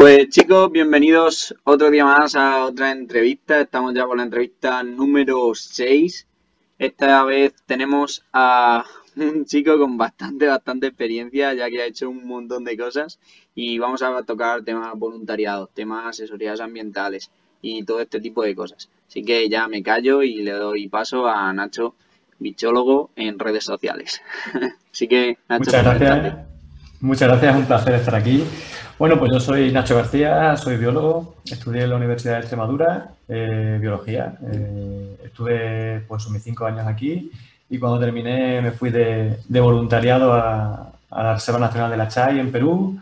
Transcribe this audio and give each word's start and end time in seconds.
Pues 0.00 0.30
chicos, 0.30 0.72
bienvenidos 0.72 1.54
otro 1.62 1.90
día 1.90 2.06
más 2.06 2.34
a 2.34 2.64
otra 2.64 2.90
entrevista. 2.90 3.60
Estamos 3.60 3.92
ya 3.92 4.06
con 4.06 4.16
la 4.16 4.22
entrevista 4.22 4.82
número 4.82 5.54
6. 5.54 6.26
Esta 6.78 7.22
vez 7.24 7.52
tenemos 7.66 8.24
a 8.32 8.82
un 9.16 9.44
chico 9.44 9.78
con 9.78 9.98
bastante, 9.98 10.46
bastante 10.46 10.86
experiencia, 10.86 11.52
ya 11.52 11.68
que 11.68 11.82
ha 11.82 11.84
hecho 11.84 12.08
un 12.08 12.26
montón 12.26 12.64
de 12.64 12.78
cosas. 12.78 13.20
Y 13.54 13.78
vamos 13.78 14.02
a 14.02 14.22
tocar 14.22 14.62
temas 14.62 14.90
voluntariados, 14.94 15.68
temas 15.74 16.06
asesorías 16.06 16.60
ambientales 16.60 17.30
y 17.60 17.84
todo 17.84 18.00
este 18.00 18.20
tipo 18.20 18.42
de 18.42 18.54
cosas. 18.54 18.88
Así 19.06 19.22
que 19.22 19.50
ya 19.50 19.68
me 19.68 19.82
callo 19.82 20.22
y 20.22 20.36
le 20.36 20.52
doy 20.52 20.88
paso 20.88 21.28
a 21.28 21.52
Nacho, 21.52 21.94
bichólogo 22.38 23.10
en 23.16 23.38
redes 23.38 23.64
sociales. 23.64 24.22
Así 24.90 25.06
que, 25.06 25.36
Nacho, 25.46 25.64
muchas 25.64 25.84
gracias. 25.84 26.36
Muchas 27.02 27.28
gracias, 27.28 27.56
un 27.56 27.66
placer 27.66 27.94
estar 27.96 28.14
aquí. 28.14 28.42
Bueno, 29.00 29.18
pues 29.18 29.32
yo 29.32 29.40
soy 29.40 29.72
Nacho 29.72 29.96
García, 29.96 30.54
soy 30.58 30.76
biólogo, 30.76 31.36
estudié 31.46 31.84
en 31.84 31.88
la 31.88 31.96
Universidad 31.96 32.34
de 32.34 32.40
Extremadura 32.40 33.08
eh, 33.28 33.78
biología. 33.80 34.34
Eh, 34.52 35.16
estuve 35.24 36.00
pues 36.00 36.28
mis 36.28 36.42
cinco 36.42 36.66
años 36.66 36.86
aquí 36.86 37.32
y 37.70 37.78
cuando 37.78 37.98
terminé 37.98 38.60
me 38.60 38.72
fui 38.72 38.90
de, 38.90 39.38
voluntariado 39.48 40.34
a, 40.34 40.92
la 41.10 41.32
Reserva 41.32 41.60
Nacional 41.60 41.90
de 41.92 41.96
la 41.96 42.08
Chay 42.08 42.40
en 42.40 42.52
Perú. 42.52 43.00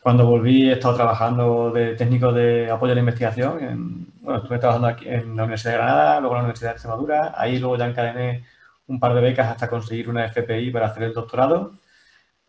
Cuando 0.00 0.26
volví 0.26 0.70
he 0.70 0.72
estado 0.72 0.96
trabajando 0.96 1.70
de 1.70 1.94
técnico 1.94 2.32
de 2.32 2.68
apoyo 2.68 2.90
a 2.90 2.94
la 2.96 3.00
investigación. 3.00 4.08
bueno, 4.20 4.40
estuve 4.40 4.58
trabajando 4.58 4.88
aquí 4.88 5.08
en 5.08 5.36
la 5.36 5.44
Universidad 5.44 5.70
de 5.70 5.78
Granada, 5.78 6.18
luego 6.18 6.34
en 6.34 6.38
la 6.38 6.44
Universidad 6.46 6.70
de 6.70 6.74
Extremadura. 6.74 7.34
Ahí 7.36 7.60
luego 7.60 7.76
ya 7.78 7.86
encadené 7.86 8.44
un 8.88 8.98
par 8.98 9.14
de 9.14 9.20
becas 9.20 9.46
hasta 9.46 9.70
conseguir 9.70 10.08
una 10.08 10.24
FPI 10.24 10.72
para 10.72 10.86
hacer 10.86 11.04
el 11.04 11.14
doctorado 11.14 11.74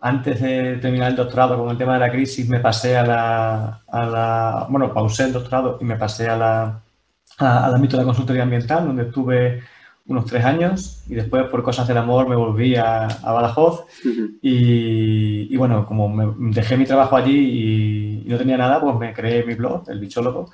antes 0.01 0.41
de 0.41 0.77
terminar 0.77 1.09
el 1.09 1.15
doctorado 1.15 1.57
con 1.57 1.69
el 1.69 1.77
tema 1.77 1.93
de 1.93 1.99
la 1.99 2.11
crisis, 2.11 2.47
me 2.47 2.59
pasé 2.59 2.97
a 2.97 3.03
la, 3.05 4.67
bueno, 4.69 4.93
pausé 4.93 5.25
el 5.25 5.33
doctorado 5.33 5.77
y 5.81 5.85
me 5.85 5.97
pasé 5.97 6.29
a 6.29 6.37
la, 6.37 6.81
al 7.37 7.75
ámbito 7.75 7.97
de 7.97 8.03
la 8.03 8.07
consultoría 8.07 8.43
ambiental, 8.43 8.85
donde 8.85 9.03
estuve 9.03 9.61
unos 10.07 10.25
tres 10.25 10.43
años 10.43 11.03
y 11.07 11.15
después 11.15 11.45
por 11.47 11.63
cosas 11.63 11.87
del 11.87 11.97
amor 11.97 12.27
me 12.27 12.35
volví 12.35 12.75
a, 12.75 13.07
Badajoz. 13.23 13.85
Y, 14.41 15.55
bueno, 15.57 15.85
como 15.85 16.09
me 16.09 16.51
dejé 16.51 16.77
mi 16.77 16.85
trabajo 16.85 17.15
allí 17.15 18.23
y, 18.25 18.29
no 18.29 18.37
tenía 18.37 18.57
nada, 18.57 18.79
pues 18.79 18.95
me 18.95 19.13
creé 19.13 19.43
mi 19.43 19.55
blog, 19.55 19.89
El 19.89 19.99
Bichólogo, 19.99 20.51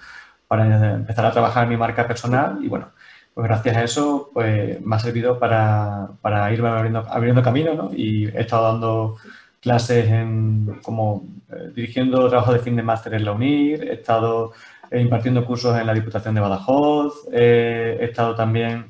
para 0.48 0.96
empezar 0.96 1.26
a 1.26 1.32
trabajar 1.32 1.68
mi 1.68 1.78
marca 1.78 2.08
personal. 2.08 2.60
Y 2.62 2.68
bueno, 2.68 2.90
pues 3.36 3.50
gracias 3.50 3.76
a 3.76 3.84
eso 3.84 4.32
pues 4.34 4.82
me 4.82 4.96
ha 4.96 5.00
servido 5.00 5.38
para, 5.38 6.08
para 6.22 6.52
irme 6.54 6.70
abriendo, 6.70 7.00
abriendo 7.10 7.44
camino 7.44 7.74
¿no? 7.74 7.92
y 7.94 8.28
he 8.28 8.40
estado 8.42 8.64
dando 8.72 9.18
clases 9.60 10.08
en, 10.10 10.80
como 10.82 11.26
eh, 11.52 11.72
dirigiendo 11.76 12.30
trabajo 12.30 12.54
de 12.54 12.60
fin 12.60 12.78
de 12.78 12.84
máster 12.84 13.14
en 13.14 13.26
la 13.26 13.34
UNIR, 13.34 13.84
he 13.84 13.94
estado 13.96 14.54
eh, 14.90 15.02
impartiendo 15.02 15.46
cursos 15.46 15.78
en 15.78 15.86
la 15.86 15.94
Diputación 15.94 16.34
de 16.34 16.40
Badajoz, 16.40 17.28
eh, 17.34 17.98
he 18.00 18.06
estado 18.06 18.36
también, 18.36 18.86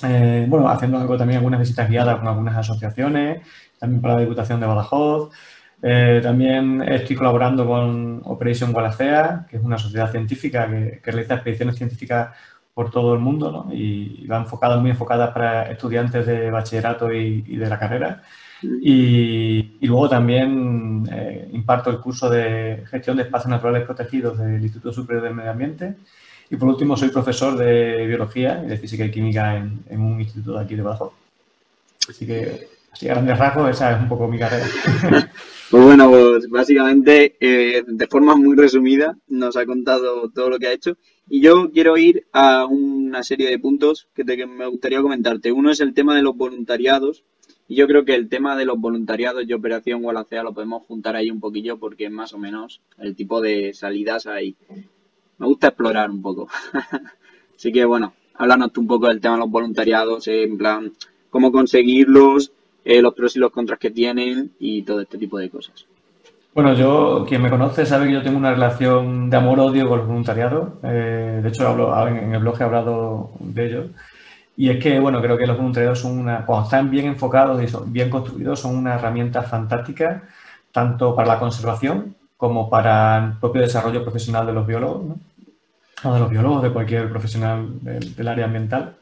bueno, 0.00 0.70
haciendo 0.70 0.96
algo 0.98 1.18
también 1.18 1.38
algunas 1.38 1.60
visitas 1.60 1.90
guiadas 1.90 2.18
con 2.20 2.28
algunas 2.28 2.56
asociaciones, 2.56 3.46
también 3.78 4.00
para 4.00 4.14
la 4.14 4.20
Diputación 4.20 4.60
de 4.60 4.66
Badajoz. 4.66 5.30
también 6.22 6.82
estoy 6.82 7.16
colaborando 7.16 7.66
con 7.66 8.22
Operation 8.24 8.74
Wallacea, 8.74 9.46
que 9.50 9.56
es 9.58 9.62
una 9.62 9.76
sociedad 9.76 10.10
científica 10.10 10.68
que 10.68 11.10
realiza 11.10 11.34
expediciones 11.34 11.76
científicas 11.76 12.30
por 12.78 12.92
todo 12.92 13.12
el 13.12 13.18
mundo 13.18 13.50
¿no? 13.50 13.74
y 13.74 14.24
va 14.28 14.36
enfocada, 14.36 14.76
muy 14.76 14.90
enfocada 14.90 15.34
para 15.34 15.68
estudiantes 15.68 16.24
de 16.24 16.48
bachillerato 16.48 17.12
y, 17.12 17.42
de 17.42 17.68
la 17.68 17.76
carrera. 17.76 18.22
Y, 18.62 19.84
luego 19.84 20.08
también 20.08 21.02
eh, 21.10 21.48
imparto 21.54 21.90
el 21.90 21.98
curso 21.98 22.30
de 22.30 22.84
gestión 22.88 23.16
de 23.16 23.24
espacios 23.24 23.50
naturales 23.50 23.84
protegidos 23.84 24.38
del 24.38 24.62
Instituto 24.62 24.92
Superior 24.92 25.24
del 25.24 25.34
Medio 25.34 25.50
Ambiente. 25.50 25.96
Y 26.50 26.54
por 26.54 26.68
último, 26.68 26.96
soy 26.96 27.08
profesor 27.08 27.56
de 27.56 28.06
biología 28.06 28.62
y 28.64 28.68
de 28.68 28.76
física 28.76 29.04
y 29.04 29.10
química 29.10 29.56
en, 29.56 30.00
un 30.00 30.20
instituto 30.20 30.56
de 30.56 30.64
aquí 30.64 30.76
de 30.76 30.82
Badajoz. 30.82 31.14
Así 32.08 32.28
que, 32.28 32.68
así 32.92 33.08
a 33.08 33.14
grandes 33.14 33.38
rasgos, 33.38 33.70
esa 33.70 33.96
es 33.96 34.02
un 34.02 34.08
poco 34.08 34.28
mi 34.28 34.38
carrera. 34.38 34.66
Pues 35.70 35.84
bueno, 35.84 36.08
pues 36.08 36.48
básicamente, 36.48 37.36
eh, 37.40 37.84
de 37.86 38.06
forma 38.06 38.34
muy 38.34 38.56
resumida, 38.56 39.18
nos 39.28 39.54
ha 39.54 39.66
contado 39.66 40.30
todo 40.30 40.48
lo 40.48 40.58
que 40.58 40.66
ha 40.66 40.72
hecho. 40.72 40.96
Y 41.30 41.40
yo 41.40 41.70
quiero 41.70 41.96
ir 41.98 42.26
a 42.32 42.64
una 42.64 43.22
serie 43.22 43.50
de 43.50 43.58
puntos 43.58 44.08
que, 44.14 44.24
me 44.46 44.66
gustaría 44.66 45.02
comentarte. 45.02 45.52
Uno 45.52 45.70
es 45.70 45.80
el 45.80 45.92
tema 45.92 46.14
de 46.14 46.22
los 46.22 46.36
voluntariados. 46.36 47.24
Y 47.68 47.74
yo 47.74 47.86
creo 47.86 48.04
que 48.06 48.14
el 48.14 48.30
tema 48.30 48.56
de 48.56 48.64
los 48.64 48.78
voluntariados 48.80 49.44
y 49.46 49.52
Operación 49.52 50.02
Wallacea 50.02 50.42
lo 50.42 50.54
podemos 50.54 50.86
juntar 50.86 51.16
ahí 51.16 51.30
un 51.30 51.38
poquillo 51.38 51.78
porque 51.78 52.06
es 52.06 52.10
más 52.10 52.32
o 52.32 52.38
menos 52.38 52.80
el 52.96 53.14
tipo 53.14 53.42
de 53.42 53.74
salidas 53.74 54.26
ahí. 54.26 54.56
Me 55.36 55.46
gusta 55.46 55.68
explorar 55.68 56.10
un 56.10 56.22
poco. 56.22 56.48
Así 57.54 57.70
que 57.70 57.84
bueno, 57.84 58.14
háblanos 58.34 58.72
tú 58.72 58.80
un 58.80 58.86
poco 58.86 59.08
del 59.08 59.20
tema 59.20 59.34
de 59.34 59.40
los 59.40 59.50
voluntariados, 59.50 60.28
en 60.28 60.56
plan, 60.56 60.92
cómo 61.28 61.52
conseguirlos, 61.52 62.52
eh, 62.86 63.02
los 63.02 63.12
pros 63.12 63.36
y 63.36 63.38
los 63.38 63.50
contras 63.50 63.78
que 63.78 63.90
tienen 63.90 64.52
y 64.58 64.82
todo 64.82 65.02
este 65.02 65.18
tipo 65.18 65.36
de 65.38 65.50
cosas. 65.50 65.87
Bueno, 66.58 66.74
yo, 66.74 67.24
quien 67.24 67.40
me 67.40 67.50
conoce 67.50 67.86
sabe 67.86 68.08
que 68.08 68.14
yo 68.14 68.22
tengo 68.24 68.36
una 68.36 68.50
relación 68.50 69.30
de 69.30 69.36
amor-odio 69.36 69.88
con 69.88 69.98
los 69.98 70.08
voluntariados. 70.08 70.70
Eh, 70.82 71.38
de 71.40 71.48
hecho, 71.50 71.68
hablo, 71.68 72.08
en 72.08 72.34
el 72.34 72.40
blog 72.40 72.60
he 72.60 72.64
hablado 72.64 73.30
de 73.38 73.66
ello. 73.66 73.84
Y 74.56 74.68
es 74.68 74.82
que, 74.82 74.98
bueno, 74.98 75.22
creo 75.22 75.38
que 75.38 75.46
los 75.46 75.56
voluntariados 75.56 76.00
son 76.00 76.18
una, 76.18 76.44
cuando 76.44 76.64
están 76.64 76.90
bien 76.90 77.06
enfocados 77.06 77.62
y 77.62 77.68
son 77.68 77.92
bien 77.92 78.10
construidos, 78.10 78.58
son 78.58 78.74
una 78.74 78.96
herramienta 78.96 79.42
fantástica, 79.44 80.24
tanto 80.72 81.14
para 81.14 81.28
la 81.28 81.38
conservación 81.38 82.16
como 82.36 82.68
para 82.68 83.18
el 83.18 83.32
propio 83.34 83.62
desarrollo 83.62 84.02
profesional 84.02 84.44
de 84.44 84.52
los 84.52 84.66
biólogos, 84.66 85.04
¿no? 85.04 85.16
o 86.02 86.12
de 86.12 86.18
los 86.18 86.28
biólogos, 86.28 86.64
de 86.64 86.72
cualquier 86.72 87.08
profesional 87.08 87.68
del 87.82 88.26
área 88.26 88.46
ambiental. 88.46 88.96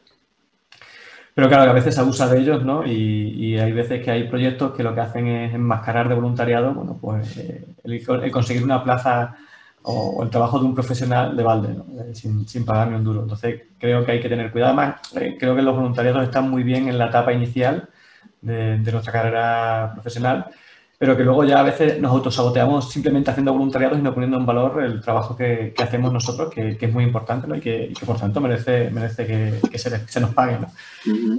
Pero 1.37 1.49
claro, 1.49 1.69
a 1.69 1.73
veces 1.75 1.93
se 1.93 2.01
abusa 2.01 2.27
de 2.27 2.39
ellos, 2.39 2.65
¿no? 2.65 2.83
Y, 2.83 3.59
hay 3.59 3.71
veces 3.71 4.03
que 4.03 4.09
hay 4.09 4.23
proyectos 4.23 4.73
que 4.75 4.81
lo 4.81 4.95
que 4.95 5.01
hacen 5.01 5.27
es 5.27 5.53
enmascarar 5.53 6.09
de 6.09 6.15
voluntariado, 6.15 6.73
bueno, 6.73 6.97
pues 6.99 7.37
eh, 7.37 7.63
el, 7.83 8.31
conseguir 8.31 8.63
una 8.63 8.83
plaza 8.83 9.35
o, 9.83 10.23
el 10.23 10.31
trabajo 10.31 10.57
de 10.57 10.65
un 10.65 10.73
profesional 10.73 11.37
de 11.37 11.43
balde, 11.43 11.75
¿no? 11.75 11.85
Eh, 12.01 12.15
sin, 12.15 12.47
sin, 12.47 12.65
pagar 12.65 12.87
un 12.87 13.03
duro. 13.03 13.21
Entonces, 13.21 13.65
creo 13.77 14.03
que 14.03 14.13
hay 14.13 14.19
que 14.19 14.29
tener 14.29 14.51
cuidado. 14.51 14.73
Además, 14.73 14.95
eh, 15.15 15.37
creo 15.39 15.55
que 15.55 15.61
los 15.61 15.75
voluntariados 15.75 16.23
están 16.23 16.49
muy 16.49 16.63
bien 16.63 16.87
en 16.87 16.97
la 16.97 17.09
etapa 17.09 17.31
inicial 17.31 17.87
de 18.41 18.91
nuestra 18.91 19.13
carrera 19.13 19.91
profesional 19.93 20.47
pero 20.97 21.15
que 21.15 21.23
luego 21.23 21.43
ya 21.43 21.59
a 21.59 21.63
veces 21.63 21.99
nos 22.01 22.11
autosaboteamos 22.11 22.89
simplemente 22.91 23.29
haciendo 23.29 23.53
voluntariados 23.53 23.99
y 23.99 24.01
no 24.01 24.13
poniendo 24.13 24.37
en 24.37 24.45
valor 24.45 24.83
el 24.83 24.99
trabajo 25.01 25.35
que, 25.35 25.73
hacemos 25.77 26.11
nosotros, 26.11 26.51
que, 26.51 26.77
es 26.79 26.93
muy 26.93 27.03
importante 27.03 27.47
¿no? 27.47 27.55
y, 27.55 27.61
que, 27.61 27.93
por 28.05 28.17
tanto 28.17 28.41
merece, 28.41 28.89
merece 28.89 29.27
que, 29.27 29.77
se, 29.77 30.19
nos 30.19 30.33
pague. 30.33 30.57
¿no? 30.59 30.71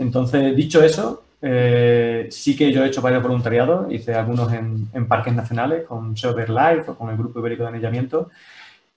Entonces, 0.00 0.54
dicho 0.54 0.82
eso, 0.82 1.24
eh, 1.42 2.28
sí 2.30 2.56
que 2.56 2.72
yo 2.72 2.84
he 2.84 2.88
hecho 2.88 3.02
varios 3.02 3.22
voluntariados, 3.22 3.92
hice 3.92 4.14
algunos 4.14 4.52
en, 4.52 4.88
en 4.94 5.08
parques 5.08 5.34
nacionales 5.34 5.84
con 5.86 6.16
Silver 6.16 6.50
Life 6.50 6.92
o 6.92 6.94
con 6.94 7.10
el 7.10 7.16
Grupo 7.16 7.40
Ibérico 7.40 7.64
de 7.64 7.70
Anillamiento 7.70 8.30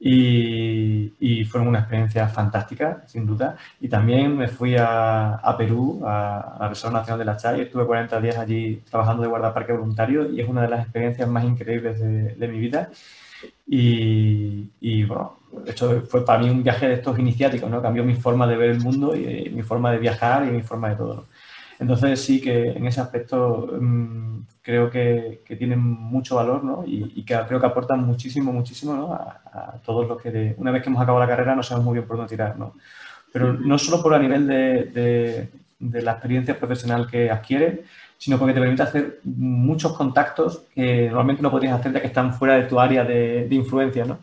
y, 0.03 1.13
y, 1.19 1.45
fueron 1.45 1.67
una 1.67 1.79
experiencia 1.79 2.27
fantástica, 2.27 3.03
sin 3.05 3.27
duda. 3.27 3.55
Y 3.79 3.87
también 3.87 4.35
me 4.35 4.47
fui 4.47 4.75
a, 4.75 5.35
a 5.35 5.55
Perú, 5.55 6.01
a, 6.03 6.57
la 6.59 6.69
Reserva 6.69 6.99
Nacional 6.99 7.19
de 7.19 7.25
la 7.25 7.37
Chay, 7.37 7.61
estuve 7.61 7.85
40 7.85 8.19
días 8.19 8.37
allí 8.39 8.81
trabajando 8.89 9.21
de 9.21 9.29
guardaparque 9.29 9.73
voluntario 9.73 10.27
y 10.31 10.41
es 10.41 10.49
una 10.49 10.63
de 10.63 10.69
las 10.69 10.81
experiencias 10.81 11.29
más 11.29 11.43
increíbles 11.43 11.99
de, 11.99 12.33
de 12.33 12.47
mi 12.47 12.57
vida. 12.57 12.89
Y, 13.67 14.71
y, 14.79 15.03
bueno, 15.03 15.37
esto 15.67 16.01
fue 16.09 16.25
para 16.25 16.39
mí 16.39 16.49
un 16.49 16.63
viaje 16.63 16.87
de 16.87 16.93
estos 16.95 17.19
iniciáticos, 17.19 17.69
¿no? 17.69 17.79
Cambió 17.79 18.03
mi 18.03 18.15
forma 18.15 18.47
de 18.47 18.57
ver 18.57 18.71
el 18.71 18.79
mundo 18.79 19.15
y 19.15 19.25
eh, 19.25 19.51
mi 19.53 19.61
forma 19.61 19.91
de 19.91 19.99
viajar 19.99 20.47
y 20.47 20.51
mi 20.51 20.63
forma 20.63 20.89
de 20.89 20.95
todo. 20.95 21.25
Entonces 21.81 22.23
sí 22.23 22.39
que 22.39 22.69
en 22.69 22.85
ese 22.85 23.01
aspecto 23.01 23.67
mm, 23.81 24.41
creo 24.61 24.91
que, 24.91 25.41
que, 25.43 25.55
tienen 25.55 25.79
mucho 25.79 26.35
valor 26.35 26.63
¿no? 26.63 26.83
y, 26.85 27.23
que 27.23 27.35
creo 27.47 27.59
que 27.59 27.65
aportan 27.65 28.05
muchísimo, 28.05 28.53
muchísimo 28.53 28.93
¿no? 28.93 29.13
a, 29.13 29.79
todos 29.83 30.07
los 30.07 30.21
que 30.21 30.53
una 30.59 30.69
vez 30.69 30.83
que 30.83 30.89
hemos 30.89 31.01
acabado 31.01 31.25
la 31.25 31.29
carrera 31.29 31.55
no 31.55 31.63
sabemos 31.63 31.85
muy 31.85 31.95
bien 31.95 32.07
por 32.07 32.17
dónde 32.17 32.29
tirar. 32.29 32.55
¿no? 32.55 32.75
Pero 33.33 33.53
no 33.53 33.79
solo 33.79 34.03
por 34.03 34.13
a 34.13 34.19
nivel 34.19 34.45
de, 34.45 35.49
de, 35.79 36.01
la 36.03 36.11
experiencia 36.11 36.59
profesional 36.59 37.07
que 37.09 37.31
adquiere, 37.31 37.83
sino 38.15 38.37
porque 38.37 38.53
te 38.53 38.59
permite 38.59 38.83
hacer 38.83 39.19
muchos 39.23 39.93
contactos 39.93 40.65
que 40.75 41.07
normalmente 41.07 41.41
no 41.41 41.49
podrías 41.49 41.79
hacer 41.79 41.93
ya 41.93 42.01
que 42.01 42.07
están 42.07 42.35
fuera 42.35 42.57
de 42.57 42.65
tu 42.65 42.79
área 42.79 43.03
de, 43.03 43.47
de 43.47 43.55
influencia. 43.55 44.05
¿no? 44.05 44.19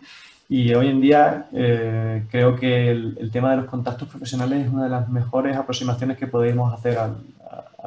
Y 0.51 0.73
hoy 0.73 0.89
en 0.89 1.01
día 1.03 1.47
eh, 1.53 2.27
creo 2.31 2.57
que 2.57 2.91
el, 2.91 3.31
tema 3.31 3.51
de 3.51 3.59
los 3.59 3.67
contactos 3.67 4.09
profesionales 4.09 4.65
es 4.67 4.73
una 4.73 4.85
de 4.85 4.91
las 4.91 5.09
mejores 5.11 5.55
aproximaciones 5.55 6.17
que 6.17 6.27
podemos 6.27 6.73
hacer 6.73 6.97
al, 6.99 7.17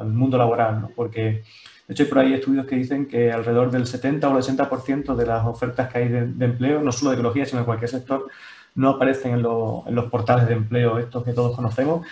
mundo 0.04 0.38
laboral, 0.38 0.80
¿no? 0.80 0.90
porque 0.96 1.44
de 1.86 1.94
hecho 1.94 2.04
hay 2.04 2.08
por 2.08 2.18
ahí 2.18 2.32
estudios 2.32 2.66
que 2.66 2.76
dicen 2.76 3.06
que 3.06 3.30
alrededor 3.30 3.70
del 3.70 3.86
70 3.86 4.28
o 4.28 4.36
el 4.36 4.42
80% 4.42 5.14
de 5.14 5.26
las 5.26 5.44
ofertas 5.44 5.92
que 5.92 5.98
hay 5.98 6.08
de, 6.08 6.44
empleo, 6.44 6.80
no 6.80 6.92
solo 6.92 7.10
de 7.10 7.16
ecología, 7.16 7.44
sino 7.46 7.60
de 7.60 7.66
cualquier 7.66 7.90
sector, 7.90 8.28
no 8.74 8.90
aparecen 8.90 9.32
en, 9.32 9.38
en, 9.40 9.94
los 9.94 10.10
portales 10.10 10.48
de 10.48 10.54
empleo 10.54 10.98
estos 10.98 11.24
que 11.24 11.32
todos 11.32 11.54
conocemos. 11.54 12.06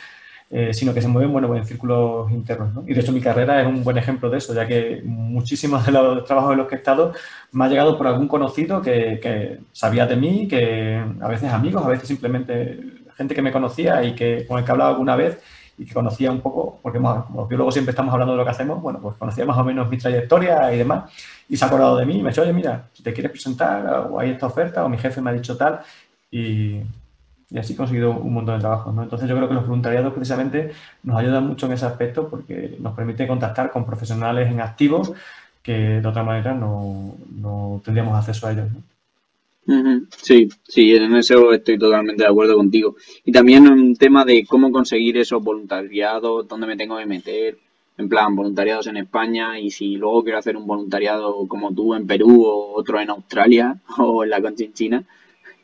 Eh, 0.53 0.75
sino 0.75 0.93
que 0.93 1.01
se 1.01 1.07
mueven 1.07 1.31
bueno, 1.31 1.55
en 1.55 1.65
círculos 1.65 2.29
internos. 2.33 2.75
¿no? 2.75 2.83
Y 2.85 2.93
de 2.93 3.01
hecho 3.01 3.13
mi 3.13 3.21
carrera 3.21 3.61
es 3.61 3.69
un 3.69 3.85
buen 3.85 3.97
ejemplo 3.97 4.29
de 4.29 4.39
eso, 4.39 4.53
ya 4.53 4.67
que 4.67 5.01
muchísimos 5.05 5.87
de 5.87 5.93
los 5.93 6.25
trabajos 6.25 6.53
en 6.53 6.59
los 6.59 6.67
que 6.67 6.75
he 6.75 6.79
estado 6.79 7.13
me 7.53 7.65
ha 7.65 7.69
llegado 7.69 7.97
por 7.97 8.09
algún 8.09 8.27
conocido 8.27 8.83
que, 8.83 9.61
sabía 9.71 10.07
de 10.07 10.17
mí, 10.17 10.49
que 10.49 11.01
a 11.21 11.29
veces 11.29 11.53
amigos, 11.53 11.85
a 11.85 11.89
veces 11.89 12.09
simplemente 12.09 12.81
gente 13.17 13.35
que 13.35 13.43
me 13.43 13.53
conocía 13.53 14.03
y 14.03 14.17
que 14.17 14.45
con 14.45 14.59
el 14.59 14.65
que 14.65 14.73
hablaba 14.73 14.91
alguna 14.91 15.15
vez 15.15 15.39
y 15.79 15.87
que 15.87 15.95
conocía 15.95 16.33
un 16.33 16.41
poco, 16.41 16.81
porque 16.83 16.99
como 16.99 17.29
los 17.33 17.49
biólogos 17.49 17.75
siempre 17.75 17.91
estamos 17.91 18.13
hablando 18.13 18.33
de 18.33 18.39
lo 18.39 18.45
que 18.45 18.51
hacemos, 18.51 18.83
bueno, 18.83 18.99
pues 19.01 19.17
conocía 19.17 19.47
más 19.47 19.57
o 19.57 19.65
menos 19.65 19.89
mi 19.89 19.99
trayectoria 19.99 20.75
y 20.75 20.79
demás, 20.79 21.11
y 21.49 21.57
se 21.57 21.65
ha 21.65 21.69
acordado 21.69 21.97
de 21.97 22.07
mí 22.07 22.19
y 22.19 22.23
me 22.23 22.29
ha 22.29 22.33
dicho, 22.33 22.43
oye, 22.43 22.53
mira, 22.53 22.89
si 22.93 23.05
te 23.05 23.13
quieres 23.13 23.31
presentar, 23.31 24.09
o 24.11 24.19
hay 24.19 24.31
esta 24.31 24.47
oferta, 24.47 24.85
o 24.85 24.89
mi 24.89 24.99
jefe 24.99 25.21
me 25.21 25.31
ha 25.31 25.33
dicho 25.33 25.57
tal, 25.57 25.81
y, 26.31 26.81
y 27.51 27.59
así 27.59 27.75
conseguido 27.75 28.13
un 28.13 28.33
montón 28.33 28.57
de 28.57 28.61
trabajo. 28.61 28.93
¿no? 28.93 29.03
Entonces 29.03 29.29
yo 29.29 29.37
creo 29.37 29.49
que 29.49 29.55
los 29.55 29.67
voluntariados 29.67 30.13
precisamente 30.13 30.73
nos 31.03 31.19
ayudan 31.19 31.47
mucho 31.47 31.67
en 31.67 31.73
ese 31.73 31.87
aspecto 31.87 32.29
porque 32.29 32.77
nos 32.79 32.95
permite 32.95 33.27
contactar 33.27 33.71
con 33.71 33.85
profesionales 33.85 34.51
en 34.51 34.61
activo 34.61 35.15
que 35.63 36.01
de 36.01 36.07
otra 36.07 36.23
manera 36.23 36.55
no, 36.55 37.15
no 37.35 37.81
tendríamos 37.85 38.17
acceso 38.17 38.47
a 38.47 38.53
ellos. 38.53 38.69
Sí, 40.17 40.49
sí, 40.67 40.97
en 40.97 41.15
eso 41.15 41.53
estoy 41.53 41.79
totalmente 41.79 42.25
de 42.25 42.29
acuerdo 42.29 42.57
contigo. 42.57 42.97
Y 43.25 43.31
también 43.31 43.69
un 43.69 43.95
tema 43.95 44.25
de 44.25 44.45
cómo 44.45 44.73
conseguir 44.73 45.19
esos 45.19 45.43
voluntariados, 45.43 46.49
dónde 46.49 46.67
me 46.67 46.77
tengo 46.77 46.97
que 46.99 47.07
meter, 47.07 47.57
en 48.01 48.09
plan 48.09 48.35
voluntariados 48.35 48.87
en 48.87 48.97
España 48.97 49.61
y 49.61 49.71
si 49.71 49.97
luego 49.97 50.25
quiero 50.25 50.39
hacer 50.39 50.57
un 50.57 50.67
voluntariado 50.67 51.47
como 51.47 51.73
tú 51.73 51.95
en 51.95 52.07
Perú 52.07 52.45
o 52.47 52.73
otro 52.75 52.99
en 52.99 53.11
Australia 53.11 53.77
o 53.99 54.25
en 54.25 54.31
la 54.31 54.41
Conchinchina, 54.41 55.05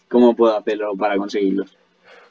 ¿cómo 0.09 0.35
puedo 0.35 0.57
hacerlo 0.57 0.97
para 0.97 1.17
conseguirlos? 1.17 1.77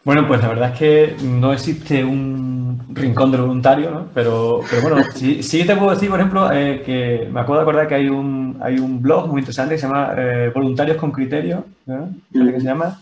Bueno, 0.05 0.27
pues 0.27 0.39
la 0.39 0.49
verdad 0.49 0.71
es 0.71 0.77
que 0.77 1.15
no 1.23 1.51
existe 1.51 2.03
un 2.03 2.79
rincón 2.93 3.31
del 3.31 3.41
voluntario, 3.41 3.89
¿no? 3.89 4.07
Pero, 4.13 4.61
pero 4.69 4.81
bueno, 4.83 4.97
sí, 5.15 5.41
sí, 5.41 5.65
te 5.65 5.75
puedo 5.75 5.91
decir, 5.91 6.09
por 6.11 6.19
ejemplo, 6.19 6.51
eh, 6.51 6.83
que 6.85 7.27
me 7.31 7.39
acuerdo 7.39 7.61
de 7.61 7.63
acordar 7.63 7.87
que 7.87 7.95
hay 7.95 8.09
un, 8.09 8.57
hay 8.61 8.77
un 8.77 9.01
blog 9.01 9.27
muy 9.27 9.39
interesante 9.39 9.73
que 9.73 9.81
se 9.81 9.87
llama 9.87 10.13
eh, 10.15 10.51
Voluntarios 10.53 10.97
con 10.97 11.11
Criterio, 11.11 11.65
¿no? 11.87 12.09
que 12.31 12.59
se 12.59 12.65
llama, 12.65 13.01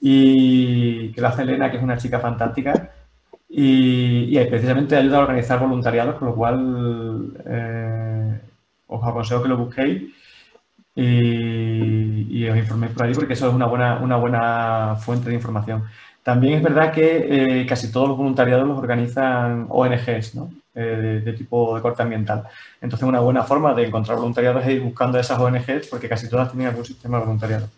y 0.00 1.08
que 1.12 1.20
lo 1.22 1.28
hace 1.28 1.42
Elena, 1.42 1.70
que 1.70 1.78
es 1.78 1.82
una 1.82 1.96
chica 1.96 2.20
fantástica, 2.20 2.90
y, 3.48 4.38
y 4.38 4.44
precisamente 4.44 4.96
ayuda 4.96 5.16
a 5.16 5.22
organizar 5.22 5.58
voluntariados, 5.58 6.16
con 6.16 6.28
lo 6.28 6.34
cual 6.34 7.32
eh, 7.46 8.40
os 8.86 9.02
aconsejo 9.02 9.42
que 9.42 9.48
lo 9.48 9.56
busquéis 9.56 10.12
y, 11.00 12.26
y, 12.28 12.48
os 12.48 12.56
informéis 12.56 12.92
por 12.92 13.06
ahí 13.06 13.14
porque 13.14 13.34
eso 13.34 13.48
es 13.48 13.54
una 13.54 13.66
buena, 13.66 13.98
una 13.98 14.16
buena 14.16 14.96
fuente 14.96 15.28
de 15.28 15.36
información. 15.36 15.84
También 16.24 16.54
es 16.54 16.62
verdad 16.62 16.92
que 16.92 17.60
eh, 17.62 17.66
casi 17.66 17.92
todos 17.92 18.08
los 18.08 18.18
voluntariados 18.18 18.66
los 18.66 18.78
organizan 18.78 19.66
ONGs. 19.68 20.34
Eh, 20.80 21.22
de, 21.24 21.32
tipo 21.32 21.74
de 21.74 21.82
corte 21.82 22.02
ambiental. 22.02 22.44
Entonces, 22.80 23.08
una 23.08 23.18
buena 23.18 23.42
forma 23.42 23.74
de 23.74 23.86
encontrar 23.86 24.16
voluntariados 24.16 24.64
es 24.64 24.74
ir 24.74 24.80
buscando 24.80 25.18
esas 25.18 25.36
ONGs 25.36 25.88
porque 25.90 26.08
casi 26.08 26.28
todas 26.28 26.52
tienen 26.52 26.68
algún 26.68 26.84
sistema 26.84 27.18
de 27.18 27.24
voluntariado. 27.24 27.68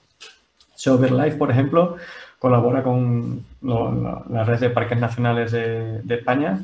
Sober 0.75 1.11
Life, 1.11 1.39
por 1.39 1.51
ejemplo, 1.51 1.97
colabora 2.39 2.83
con 2.83 3.43
la, 3.63 4.45
red 4.45 4.61
de 4.61 4.69
parques 4.69 4.99
nacionales 4.99 5.51
de, 5.51 6.15
España 6.15 6.63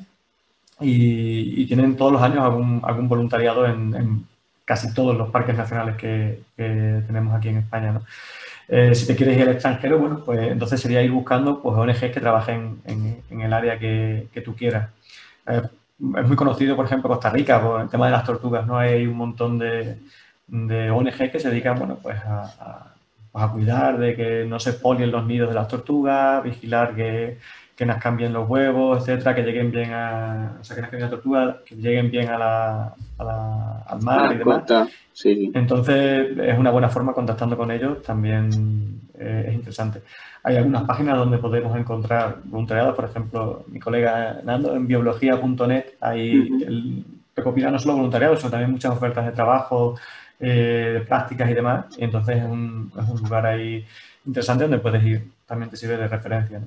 y, 0.79 1.65
tienen 1.65 1.97
todos 1.97 2.13
los 2.13 2.21
años 2.21 2.41
algún, 2.41 2.83
algún 2.85 3.09
voluntariado 3.09 3.65
en, 3.65 4.27
casi 4.67 4.93
todos 4.93 5.17
los 5.17 5.31
parques 5.31 5.57
nacionales 5.57 5.97
que, 5.97 6.43
tenemos 6.57 7.35
aquí 7.35 7.49
en 7.49 7.59
España. 7.59 7.93
¿no? 7.93 8.03
Eh, 8.69 8.95
si 8.95 9.07
te 9.07 9.17
quieres 9.17 9.37
ir 9.37 9.45
al 9.45 9.55
extranjero, 9.55 9.99
bueno, 9.99 10.23
pues 10.25 10.41
entonces 10.51 10.81
sería 10.81 11.03
ir 11.03 11.13
buscando 11.13 11.63
pues, 11.63 11.77
ONGs 11.79 12.13
que 12.13 12.21
trabajen 12.21 12.81
en, 12.85 13.41
el 13.41 13.53
área 13.53 13.79
que, 13.79 14.43
tú 14.45 14.55
quieras. 14.55 14.91
Eh, 15.47 15.63
es 16.19 16.27
muy 16.27 16.37
conocido, 16.37 16.77
por 16.77 16.85
ejemplo, 16.85 17.09
Costa 17.09 17.31
Rica 17.31 17.63
por 17.63 17.81
el 17.81 17.89
tema 17.89 18.07
de 18.07 18.13
las 18.13 18.25
tortugas, 18.25 18.67
¿no? 18.67 18.77
Hay 18.77 19.07
un 19.07 19.17
montón 19.17 19.59
de, 19.59 19.99
de 20.49 20.91
ONGs 20.91 21.31
que 21.31 21.41
se 21.41 21.49
dedican, 21.49 21.79
bueno, 21.79 21.99
pues 22.03 22.19
a, 22.25 22.93
pues 23.31 23.45
a, 23.45 23.53
cuidar 23.53 23.99
de 23.99 24.17
que 24.17 24.45
no 24.47 24.59
se 24.59 24.75
polien 24.75 25.13
los 25.13 25.25
nidos 25.27 25.49
de 25.49 25.55
las 25.55 25.69
tortugas, 25.69 26.43
vigilar 26.43 26.95
que, 26.97 27.39
que 27.77 27.87
nazcan 27.87 28.17
bien 28.17 28.33
los 28.33 28.49
huevos, 28.49 29.01
etcétera, 29.09 29.35
que 29.35 29.43
lleguen 29.43 29.71
bien 29.71 29.93
a, 29.93 30.57
o 30.61 30.65
sea, 30.65 30.75
que 30.75 30.83
nazcan 30.83 30.99
bien 30.99 31.11
las 31.11 31.21
tortugas, 31.21 31.57
que 31.65 31.77
lleguen 31.77 32.11
bien 32.11 32.29
a 32.31 32.39
la, 32.39 32.95
al 33.19 34.03
mar 34.03 34.35
y 34.35 34.39
demás. 34.39 34.65
Entonces, 35.25 36.39
es 36.39 36.59
una 36.59 36.71
buena 36.71 36.89
forma 36.89 37.13
contactando 37.13 37.57
con 37.57 37.71
ellos, 37.71 38.03
también 38.03 39.01
eh, 39.19 39.47
es 39.49 39.55
interesante. 39.55 40.03
Hay 40.43 40.57
algunas 40.57 40.85
páginas 40.85 41.17
donde 41.17 41.39
podemos 41.39 41.77
encontrar 41.77 42.39
voluntariado, 42.45 42.95
por 42.95 43.07
ejemplo, 43.07 43.65
mi 43.69 43.81
colega 43.81 44.41
Nando 44.45 44.75
en 44.75 44.87
biología.net, 44.87 45.85
ahí 46.01 46.51
uh 46.51 47.17
recopila 47.37 47.71
no 47.71 47.79
solo 47.79 47.97
voluntariado, 47.97 48.37
sino 48.37 48.51
también 48.51 48.73
muchas 48.73 48.93
ofertas 48.93 49.27
de 49.27 49.33
trabajo, 49.33 49.95
eh, 50.41 50.93
de 50.95 51.01
prácticas 51.01 51.51
y 51.51 51.55
demás. 51.55 51.85
Y 51.99 52.05
entonces 52.05 52.39
es 52.39 52.45
un, 52.45 52.91
es 52.99 53.09
un, 53.09 53.21
lugar 53.21 53.47
ahí 53.47 53.85
interesante 54.25 54.65
donde 54.65 54.79
puedes 54.79 55.05
ir, 55.05 55.31
también 55.47 55.71
te 55.71 55.77
sirve 55.77 55.99
de 55.99 56.09
referencia. 56.09 56.61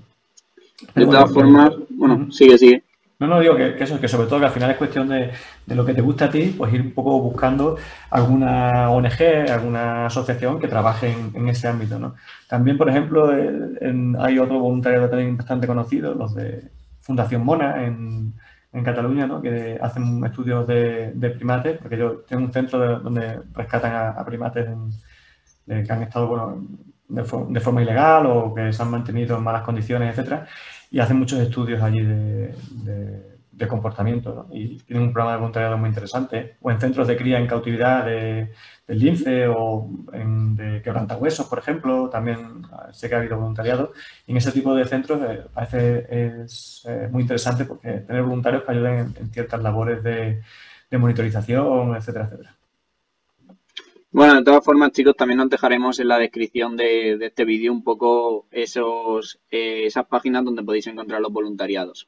De 0.96 1.06
todas 1.06 1.34
formas, 1.34 1.74
bueno, 1.90 2.32
sigue, 2.32 2.58
sigue. 2.58 2.84
No, 3.20 3.28
no, 3.28 3.42
digo 3.42 3.58
que, 3.58 3.76
eso, 3.84 4.00
que 4.00 4.08
sobre 4.08 4.28
todo 4.30 4.40
que 4.40 4.46
al 4.46 4.52
final 4.54 4.72
es 4.72 4.78
cuestión 4.78 5.10
de, 5.10 5.34
lo 5.68 5.86
que 5.86 5.94
te 5.94 6.02
gusta 6.02 6.26
a 6.26 6.30
ti, 6.32 6.56
pues 6.58 6.74
ir 6.74 6.82
un 6.82 6.94
poco 6.94 7.20
buscando 7.22 7.76
alguna 8.10 8.90
ONG, 8.92 9.52
alguna 9.52 10.06
asociación 10.06 10.58
que 10.58 10.70
trabaje 10.70 11.14
en, 11.34 11.50
ese 11.50 11.68
ámbito, 11.68 12.00
¿no? 12.00 12.16
También, 12.48 12.78
por 12.78 12.90
ejemplo, 12.90 13.30
hay 14.20 14.40
otro 14.40 14.60
voluntariado 14.60 15.10
también 15.10 15.36
bastante 15.36 15.68
conocido, 15.68 16.14
los 16.16 16.34
de 16.34 16.72
Fundación 17.02 17.44
Mona 17.44 17.84
en, 17.86 18.34
Cataluña, 18.86 19.28
¿no? 19.28 19.42
Que 19.42 19.78
hacen 19.82 20.24
estudios 20.24 20.66
de, 20.66 21.34
primates, 21.36 21.78
porque 21.78 21.98
yo 21.98 22.20
tengo 22.20 22.46
un 22.46 22.54
centro 22.54 23.00
donde 23.00 23.42
rescatan 23.54 24.18
a, 24.18 24.26
primates 24.26 24.66
que 25.68 25.92
han 25.92 26.04
estado, 26.04 26.28
bueno, 26.28 26.68
de, 27.10 27.22
de, 27.50 27.60
forma 27.60 27.82
ilegal 27.82 28.28
o 28.28 28.54
que 28.54 28.72
se 28.72 28.82
han 28.82 28.92
mantenido 28.92 29.38
en 29.38 29.44
malas 29.44 29.64
condiciones, 29.64 30.12
etcétera 30.12 30.48
y 30.92 31.00
hacen 31.00 31.18
muchos 31.18 31.40
estudios 31.40 31.82
allí 31.82 32.02
de, 32.02 32.56
comportamiento 33.68 34.34
¿no? 34.34 34.56
y 34.56 34.78
tienen 34.80 35.08
un 35.08 35.14
programa 35.14 35.34
de 35.34 35.40
voluntariado 35.40 35.78
muy 35.78 35.90
interesante 35.90 36.56
o 36.62 36.72
en 36.72 36.80
centros 36.80 37.10
de 37.10 37.18
cría 37.18 37.38
en 37.38 37.46
cautividad 37.46 38.06
de, 38.06 38.54
del 38.88 39.00
lince 39.00 39.48
o 39.50 39.90
en, 40.14 40.56
de 40.56 40.82
quebrantahuesos, 40.82 41.46
por 41.48 41.60
ejemplo, 41.60 42.10
también 42.10 42.64
sé 42.94 43.10
que 43.10 43.16
ha 43.16 43.18
habido 43.18 43.38
voluntariado 43.38 43.92
y 44.26 44.32
en 44.32 44.38
ese 44.38 44.54
tipo 44.54 44.74
de 44.74 44.86
centros 44.86 45.22
eh, 45.30 45.44
parece 45.54 46.46
es 46.46 46.86
eh, 46.88 47.10
muy 47.12 47.24
interesante 47.24 47.66
porque 47.66 47.90
tener 48.00 48.24
voluntarios 48.24 48.64
que 48.64 48.72
ayuden 48.72 49.14
en, 49.20 49.30
ciertas 49.30 49.62
labores 49.62 50.02
de 50.04 50.42
monitorización, 50.98 51.96
etcétera, 51.98 52.26
etcétera. 52.26 52.59
Bueno, 54.12 54.36
de 54.36 54.44
todas 54.44 54.66
formas, 54.66 54.92
chicos, 54.92 55.16
también 55.16 55.38
nos 55.38 55.50
dejaremos 55.52 56.00
en 56.00 56.08
la 56.08 56.18
descripción 56.18 56.76
de, 56.76 57.14
este 57.24 57.46
vídeo 57.46 57.72
un 57.72 57.84
poco 57.84 58.48
esos, 58.50 59.40
eh, 59.52 59.86
esas 59.86 60.08
páginas 60.08 60.44
donde 60.44 60.64
podéis 60.64 60.88
encontrar 60.88 61.22
los 61.22 61.32
voluntariados. 61.32 62.08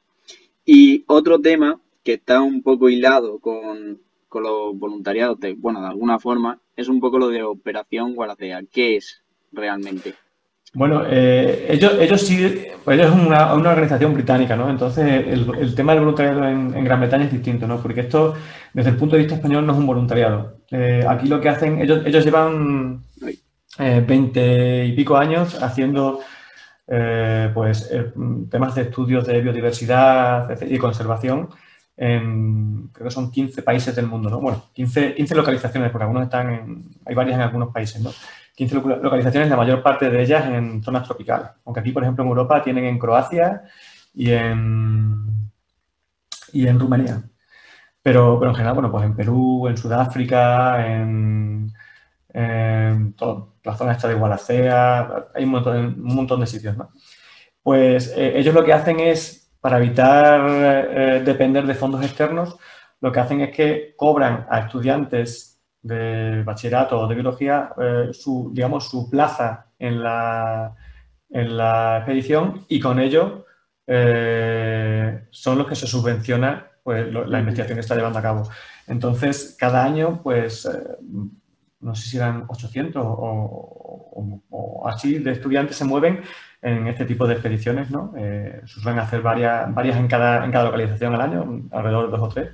Y 0.64 1.04
otro 1.06 1.40
tema 1.40 1.80
que 2.02 2.14
está 2.14 2.42
un 2.42 2.62
poco 2.62 2.88
hilado 2.88 3.38
con, 3.38 4.00
los 4.34 4.76
voluntariados, 4.76 5.38
de, 5.38 5.52
bueno, 5.52 5.80
de 5.80 5.88
alguna 5.88 6.18
forma, 6.18 6.60
es 6.74 6.88
un 6.88 7.00
poco 7.00 7.18
lo 7.18 7.28
de 7.28 7.44
Operación 7.44 8.16
Guardia. 8.16 8.64
¿Qué 8.70 8.96
es 8.96 9.22
realmente? 9.52 10.14
Bueno, 10.74 11.02
eh, 11.06 11.66
ellos, 11.68 11.92
ellos 12.00 12.20
sí, 12.22 12.38
ellos 12.86 13.06
es 13.06 13.12
una, 13.12 13.52
organización 13.52 14.14
británica, 14.14 14.56
¿no? 14.56 14.70
Entonces, 14.70 15.04
el, 15.06 15.74
tema 15.74 15.92
del 15.92 16.00
voluntariado 16.00 16.48
en, 16.48 16.84
Gran 16.84 17.00
Bretaña 17.00 17.24
es 17.24 17.32
distinto, 17.32 17.66
¿no? 17.66 17.80
Porque 17.80 18.00
esto, 18.00 18.34
desde 18.72 18.90
el 18.90 18.96
punto 18.96 19.16
de 19.16 19.22
vista 19.22 19.36
español, 19.36 19.66
no 19.66 19.72
es 19.72 19.78
un 19.78 19.86
voluntariado. 19.86 20.56
Eh, 20.70 21.04
aquí 21.06 21.28
lo 21.28 21.40
que 21.40 21.50
hacen, 21.50 21.80
ellos, 21.80 22.02
ellos 22.06 22.24
llevan 22.24 23.02
eh, 23.78 24.02
20 24.06 24.86
y 24.86 24.92
pico 24.92 25.16
años 25.16 25.62
haciendo, 25.62 26.20
eh, 26.88 27.50
pues, 27.52 27.90
temas 28.50 28.74
de 28.74 28.82
estudios 28.82 29.26
de 29.26 29.40
biodiversidad 29.42 30.58
y 30.62 30.78
conservación 30.78 31.50
en, 31.96 32.88
creo 32.92 33.08
que 33.08 33.14
son 33.14 33.30
15 33.30 33.62
países 33.62 33.94
del 33.94 34.06
mundo, 34.06 34.30
¿no? 34.30 34.40
Bueno, 34.40 34.64
15, 34.72 35.14
15 35.14 35.34
localizaciones, 35.34 35.90
porque 35.90 36.04
algunos 36.04 36.24
están 36.24 36.52
en, 36.52 36.84
hay 37.04 37.14
varias 37.14 37.36
en 37.36 37.42
algunos 37.42 37.72
países, 37.72 38.00
¿no? 38.00 38.10
15 38.68 38.98
localizaciones, 39.02 39.50
la 39.50 39.56
mayor 39.56 39.82
parte 39.82 40.08
de 40.08 40.22
ellas 40.22 40.46
en 40.46 40.82
zonas 40.82 41.04
tropicales. 41.04 41.50
Aunque 41.64 41.80
aquí, 41.80 41.90
por 41.92 42.02
ejemplo, 42.02 42.22
en 42.22 42.28
Europa 42.28 42.62
tienen 42.62 42.84
en 42.84 42.98
Croacia 42.98 43.62
y 44.14 44.30
en, 44.30 45.50
y 46.52 46.66
en 46.66 46.78
Rumanía. 46.78 47.22
Pero, 48.02 48.38
pero 48.38 48.50
en 48.50 48.54
general, 48.54 48.74
bueno, 48.74 48.90
pues 48.90 49.04
en 49.04 49.16
Perú, 49.16 49.68
en 49.68 49.76
Sudáfrica, 49.76 50.86
en, 50.86 51.72
en 52.32 53.14
la 53.64 53.76
zona 53.76 53.92
esta 53.92 54.08
de 54.08 54.14
Gualacea, 54.14 55.28
hay 55.34 55.44
un 55.44 55.50
montón, 55.50 55.76
un 55.76 56.14
montón 56.14 56.40
de 56.40 56.46
sitios, 56.46 56.76
¿no? 56.76 56.90
Pues 57.62 58.12
eh, 58.16 58.38
ellos 58.38 58.54
lo 58.54 58.64
que 58.64 58.72
hacen 58.72 59.00
es, 59.00 59.52
para 59.60 59.78
evitar 59.78 60.40
eh, 60.48 61.22
depender 61.24 61.64
de 61.66 61.74
fondos 61.74 62.04
externos, 62.04 62.56
lo 63.00 63.12
que 63.12 63.20
hacen 63.20 63.40
es 63.40 63.54
que 63.54 63.94
cobran 63.96 64.46
a 64.50 64.60
estudiantes 64.60 65.51
de 65.82 66.42
bachillerato 66.44 67.00
o 67.00 67.08
de 67.08 67.14
biología 67.14 67.72
eh, 67.80 68.10
su, 68.12 68.50
digamos, 68.54 68.88
su 68.88 69.10
plaza 69.10 69.66
en 69.78 70.02
la, 70.02 70.74
en 71.30 71.56
la 71.56 71.98
expedición 71.98 72.64
y 72.68 72.78
con 72.78 73.00
ello 73.00 73.46
eh, 73.86 75.26
son 75.30 75.58
los 75.58 75.66
que 75.66 75.74
se 75.74 75.86
subvenciona 75.86 76.66
pues, 76.82 77.12
la 77.12 77.40
investigación 77.40 77.76
que 77.76 77.80
está 77.80 77.96
llevando 77.96 78.18
a 78.18 78.22
cabo. 78.22 78.48
Entonces, 78.86 79.56
cada 79.58 79.84
año, 79.84 80.20
pues, 80.22 80.66
eh, 80.66 80.96
no 81.80 81.94
sé 81.94 82.08
si 82.08 82.16
eran 82.16 82.44
800 82.48 83.02
o, 83.04 84.88
así 84.88 85.18
de 85.18 85.32
estudiantes 85.32 85.76
se 85.76 85.84
mueven 85.84 86.22
en 86.60 86.86
este 86.86 87.04
tipo 87.04 87.26
de 87.26 87.34
expediciones, 87.34 87.90
¿no? 87.90 88.12
Eh, 88.16 88.60
suelen 88.66 88.98
hacer 89.00 89.20
varias, 89.22 89.72
varias 89.74 89.96
en, 89.96 90.08
cada, 90.08 90.44
en 90.44 90.52
cada 90.52 90.64
localización 90.64 91.14
al 91.14 91.20
año, 91.20 91.62
alrededor 91.70 92.06
de 92.06 92.10
dos 92.10 92.20
o 92.20 92.28
tres. 92.28 92.50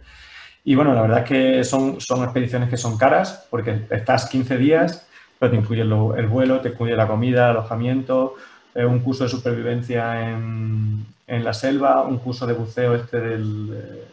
Y 0.65 0.75
bueno, 0.75 0.95
la 0.95 1.03
verdad 1.03 1.19
es 1.21 1.25
que 1.25 1.65
son, 1.65 2.01
son 2.01 2.23
expediciones 2.25 2.69
que 2.69 2.77
son 2.77 2.99
caras 2.99 3.47
porque 3.51 3.87
estás 3.91 4.29
15 4.29 4.59
días, 4.59 5.07
pero 5.39 5.51
te 5.51 5.57
incluye 5.57 5.83
el, 5.83 6.27
vuelo, 6.27 6.61
te 6.61 6.71
incluye 6.71 6.97
la 6.97 7.07
comida, 7.07 7.51
alojamiento, 7.51 8.35
eh, 8.75 8.85
un 8.85 8.99
curso 9.01 9.25
de 9.25 9.31
supervivencia 9.31 10.31
en, 10.31 11.07
en, 11.27 11.45
la 11.45 11.55
selva, 11.55 12.03
un 12.03 12.19
curso 12.19 12.47
de 12.47 12.53
buceo 12.53 12.95
este 12.95 13.21
del 13.21 13.71
eh, 13.73 14.05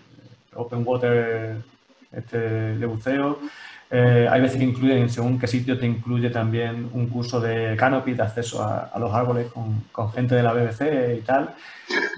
Open 0.53 0.83
Water 0.85 1.57
este 2.11 2.37
de 2.37 2.85
buceo, 2.85 3.39
eh, 3.97 4.27
hay 4.29 4.41
veces 4.41 4.57
que 4.57 4.65
incluyen, 4.65 5.09
según 5.09 5.39
qué 5.39 5.47
sitio, 5.47 5.79
te 5.79 5.85
incluye 5.85 6.29
también 6.29 6.89
un 6.91 7.07
curso 7.07 7.39
de 7.39 7.77
canopy, 7.77 8.13
de 8.13 8.23
acceso 8.23 8.61
a, 8.61 8.91
los 8.99 9.13
árboles 9.13 9.47
con, 9.53 10.11
gente 10.11 10.35
de 10.35 10.43
la 10.43 10.51
BBC 10.51 11.17
y 11.17 11.21
tal. 11.21 11.55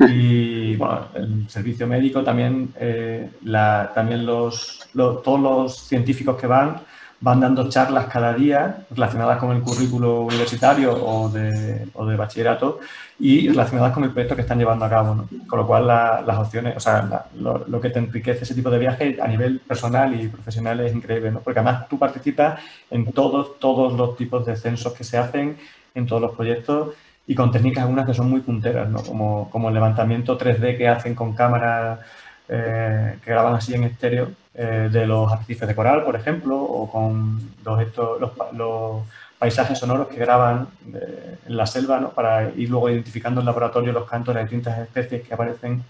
Y 0.09 0.75
bueno, 0.77 1.07
el 1.13 1.47
servicio 1.47 1.85
médico 1.85 2.23
también, 2.23 2.73
eh, 2.79 3.29
la, 3.43 3.91
también 3.93 4.25
los, 4.25 4.89
todos 4.95 5.39
los 5.39 5.77
científicos 5.87 6.35
que 6.37 6.47
van 6.47 6.81
van 7.19 7.39
dando 7.39 7.67
charlas 7.69 8.05
cada 8.05 8.33
día 8.33 8.85
relacionadas 8.91 9.39
con 9.39 9.55
el 9.55 9.61
currículo 9.63 10.21
universitario 10.21 10.93
o 10.93 11.29
de, 11.29 11.87
o 11.93 12.05
de 12.05 12.15
bachillerato 12.15 12.79
y 13.19 13.49
relacionadas 13.49 13.93
con 13.93 14.03
el 14.03 14.11
proyecto 14.11 14.35
que 14.35 14.41
están 14.41 14.59
llevando 14.59 14.85
a 14.85 14.89
cabo. 14.89 15.15
¿no? 15.15 15.29
Con 15.47 15.59
lo 15.59 15.65
cual, 15.65 15.87
las 15.87 16.37
opciones, 16.37 16.77
o 16.77 16.79
sea, 16.79 17.27
lo, 17.39 17.81
que 17.81 17.89
te 17.89 17.99
enriquece 17.99 18.43
ese 18.43 18.53
tipo 18.53 18.69
de 18.69 18.77
viaje 18.77 19.17
a 19.21 19.27
nivel 19.27 19.59
personal 19.61 20.19
y 20.19 20.27
profesional 20.27 20.79
es 20.81 20.93
increíble, 20.93 21.31
¿no? 21.31 21.39
porque 21.39 21.59
además 21.59 21.87
tú 21.89 21.97
participas 21.97 22.59
en 22.91 23.11
todos, 23.11 23.57
todos 23.59 23.93
los 23.93 24.15
tipos 24.15 24.45
de 24.45 24.55
censos 24.55 24.93
que 24.93 25.03
se 25.03 25.17
hacen, 25.17 25.57
en 25.95 26.05
todos 26.05 26.21
los 26.21 26.35
proyectos 26.35 26.93
y 27.25 27.33
con 27.33 27.51
técnicas 27.51 27.83
algunas 27.83 28.05
que 28.05 28.13
son 28.13 28.29
muy 28.29 28.41
punteras, 28.41 28.87
¿no? 28.89 29.01
como, 29.01 29.49
como 29.49 29.69
el 29.69 29.73
levantamiento 29.73 30.37
3D 30.37 30.77
que 30.77 30.87
hacen 30.87 31.15
con 31.15 31.33
cámaras 31.33 31.99
eh, 32.47 33.17
que 33.25 33.31
graban 33.31 33.55
así 33.55 33.73
en 33.73 33.83
estéreo 33.83 34.29
eh, 34.59 34.89
de 34.91 35.05
los 35.05 35.31
arrecifes 35.31 35.67
de 35.67 35.75
coral, 35.75 36.03
por 36.03 36.15
ejemplo, 36.15 36.57
o 36.59 36.89
con 36.89 37.39
los, 37.63 37.79
estos, 37.79 38.19
los, 38.53 39.03
paisajes 39.37 39.77
sonoros 39.77 40.07
que 40.07 40.15
graban 40.15 40.67
eh, 40.95 41.37
en 41.45 41.55
la 41.55 41.67
selva, 41.67 41.99
¿no? 41.99 42.09
para 42.09 42.49
ir 42.49 42.67
luego 42.67 42.89
identificando 42.89 43.39
en 43.39 43.45
laboratorio 43.45 43.93
los 43.93 44.09
cantos 44.09 44.33
de 44.33 44.41
las 44.41 44.49
distintas 44.49 44.79
especies 44.79 45.27
que 45.27 45.31
aparecen 45.31 45.83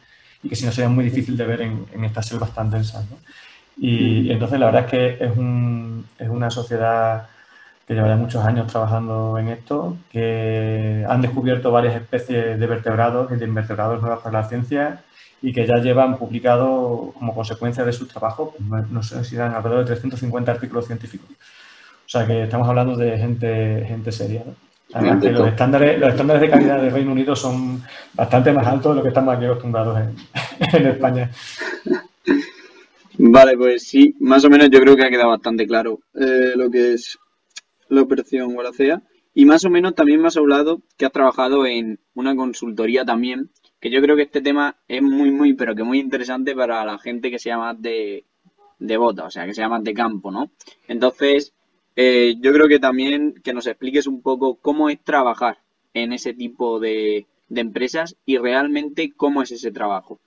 y 0.43 0.49
que 0.49 0.57
si 0.57 0.65
no 0.65 0.73
sería 0.73 0.89
muy 0.89 1.05
difícil 1.05 1.37
de 1.37 1.45
ver 1.45 1.61
en, 1.61 2.03
estas 2.03 2.27
selvas 2.27 2.53
tan 2.53 2.69
densas. 2.69 3.09
¿no? 3.09 3.15
Y, 3.77 4.29
entonces 4.31 4.59
la 4.59 4.65
verdad 4.65 4.83
es 4.83 4.91
que 4.91 5.25
es, 5.25 5.37
un, 5.37 6.05
es 6.19 6.27
una 6.27 6.49
sociedad 6.49 7.29
que 7.87 7.93
lleva 7.93 8.09
ya 8.09 8.17
muchos 8.17 8.43
años 8.43 8.67
trabajando 8.67 9.37
en 9.39 9.47
esto, 9.47 9.97
que 10.11 11.05
han 11.07 11.21
descubierto 11.21 11.71
varias 11.71 11.95
especies 11.95 12.59
de 12.59 12.67
vertebrados 12.67 13.31
y 13.31 13.37
de 13.37 13.45
invertebrados 13.45 14.01
nuevas 14.01 14.19
para 14.19 14.41
la 14.41 14.49
ciencia 14.49 15.03
y 15.41 15.53
que 15.53 15.65
ya 15.65 15.77
llevan 15.77 16.17
publicado 16.17 17.13
como 17.17 17.33
consecuencia 17.33 17.85
de 17.85 17.93
su 17.93 18.05
trabajo, 18.05 18.53
pues, 18.67 18.89
no 18.89 19.01
sé 19.01 19.23
si 19.23 19.35
eran 19.35 19.53
alrededor 19.53 19.85
de 19.85 19.93
350 19.93 20.51
artículos 20.51 20.85
científicos. 20.85 21.29
O 21.29 22.09
sea 22.09 22.27
que 22.27 22.43
estamos 22.43 22.67
hablando 22.67 22.97
de 22.97 23.17
gente, 23.17 23.85
gente 23.87 24.11
seria. 24.11 24.43
los 24.93 25.47
estándares, 25.47 25.97
los 25.97 26.09
estándares 26.09 26.41
de 26.41 26.49
calidad 26.49 26.81
del 26.81 26.91
Reino 26.91 27.13
Unido 27.13 27.37
son 27.37 27.81
bastante 28.13 28.51
más 28.51 28.67
altos 28.67 28.91
de 28.91 28.95
lo 28.97 29.03
que 29.03 29.09
estamos 29.09 29.33
aquí 29.33 29.45
acostumbrados 29.45 29.97
en, 30.73 30.87
España. 30.87 31.31
Vale, 33.17 33.55
pues 33.55 33.87
sí, 33.87 34.13
más 34.19 34.43
o 34.43 34.49
menos 34.49 34.69
yo 34.69 34.81
creo 34.81 34.95
que 34.97 35.05
ha 35.05 35.09
quedado 35.09 35.29
bastante 35.29 35.65
claro 35.65 35.99
eh, 36.15 36.51
lo 36.55 36.69
que 36.69 36.93
es 36.93 37.17
la 37.89 38.01
operación 38.01 38.53
Guaracea. 38.53 39.01
Y 39.33 39.45
más 39.45 39.65
o 39.65 39.69
menos 39.69 39.93
también 39.93 40.21
me 40.21 40.27
has 40.27 40.37
hablado 40.37 40.81
que 40.97 41.05
has 41.05 41.11
trabajado 41.11 41.65
en 41.65 41.99
una 42.15 42.35
consultoría 42.35 43.05
también 43.05 43.51
que 43.79 43.91
yo 43.91 44.01
creo 44.01 44.15
que 44.15 44.23
este 44.23 44.41
tema 44.41 44.77
es 44.87 45.01
muy, 45.01 45.29
muy, 45.31 45.53
pero 45.53 45.75
que 45.75 45.83
muy 45.83 45.99
interesante 45.99 46.55
para 46.55 46.83
la 46.83 46.97
gente 46.97 47.29
que 47.29 47.37
sea 47.37 47.57
más 47.57 47.79
de, 47.79 48.25
de 48.79 48.97
bota, 48.97 49.25
o 49.25 49.29
sea, 49.29 49.45
que 49.45 49.53
sea 49.53 49.69
más 49.69 49.83
de 49.83 49.93
campo, 49.93 50.31
¿no? 50.31 50.49
Entonces, 50.87 51.53
eh, 51.95 52.35
yo 52.39 52.53
creo 52.53 52.67
que 52.67 52.79
también 52.79 53.35
que 53.43 53.53
nos 53.53 53.67
expliques 53.67 54.07
un 54.07 54.21
poco 54.21 54.55
cómo 54.55 54.89
es 54.89 55.03
trabajar 55.03 55.59
en 55.93 56.13
ese 56.13 56.33
tipo 56.33 56.79
de, 56.79 57.25
empresas 57.49 58.15
y 58.25 58.37
realmente 58.37 59.13
cómo 59.15 59.41
es 59.41 59.51
ese 59.51 59.71
trabajo. 59.71 60.19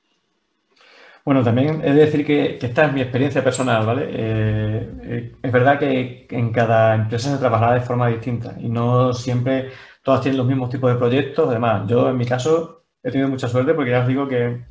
Bueno, 1.24 1.44
también 1.44 1.82
he 1.84 1.92
de 1.92 2.06
decir 2.06 2.24
que, 2.24 2.58
esta 2.60 2.86
es 2.86 2.92
mi 2.92 3.02
experiencia 3.02 3.44
personal, 3.44 3.84
¿vale? 3.84 4.06
Eh, 4.10 4.90
eh, 5.02 5.36
es 5.42 5.52
verdad 5.52 5.78
que 5.78 6.26
en 6.30 6.52
cada 6.52 6.94
empresa 6.94 7.32
se 7.32 7.38
trabajará 7.38 7.74
de 7.74 7.80
forma 7.82 8.08
distinta 8.08 8.54
y 8.58 8.68
no 8.68 9.12
siempre 9.12 9.70
todas 10.02 10.22
tienen 10.22 10.38
los 10.38 10.46
mismos 10.46 10.70
tipos 10.70 10.90
de 10.90 10.98
proyectos. 10.98 11.48
Además, 11.48 11.88
yo 11.88 12.08
en 12.08 12.16
mi 12.16 12.24
caso 12.24 12.84
he 13.02 13.10
tenido 13.10 13.28
mucha 13.28 13.48
suerte 13.48 13.74
porque 13.74 13.90
ya 13.90 14.00
os 14.00 14.08
digo 14.08 14.26
que 14.28 14.64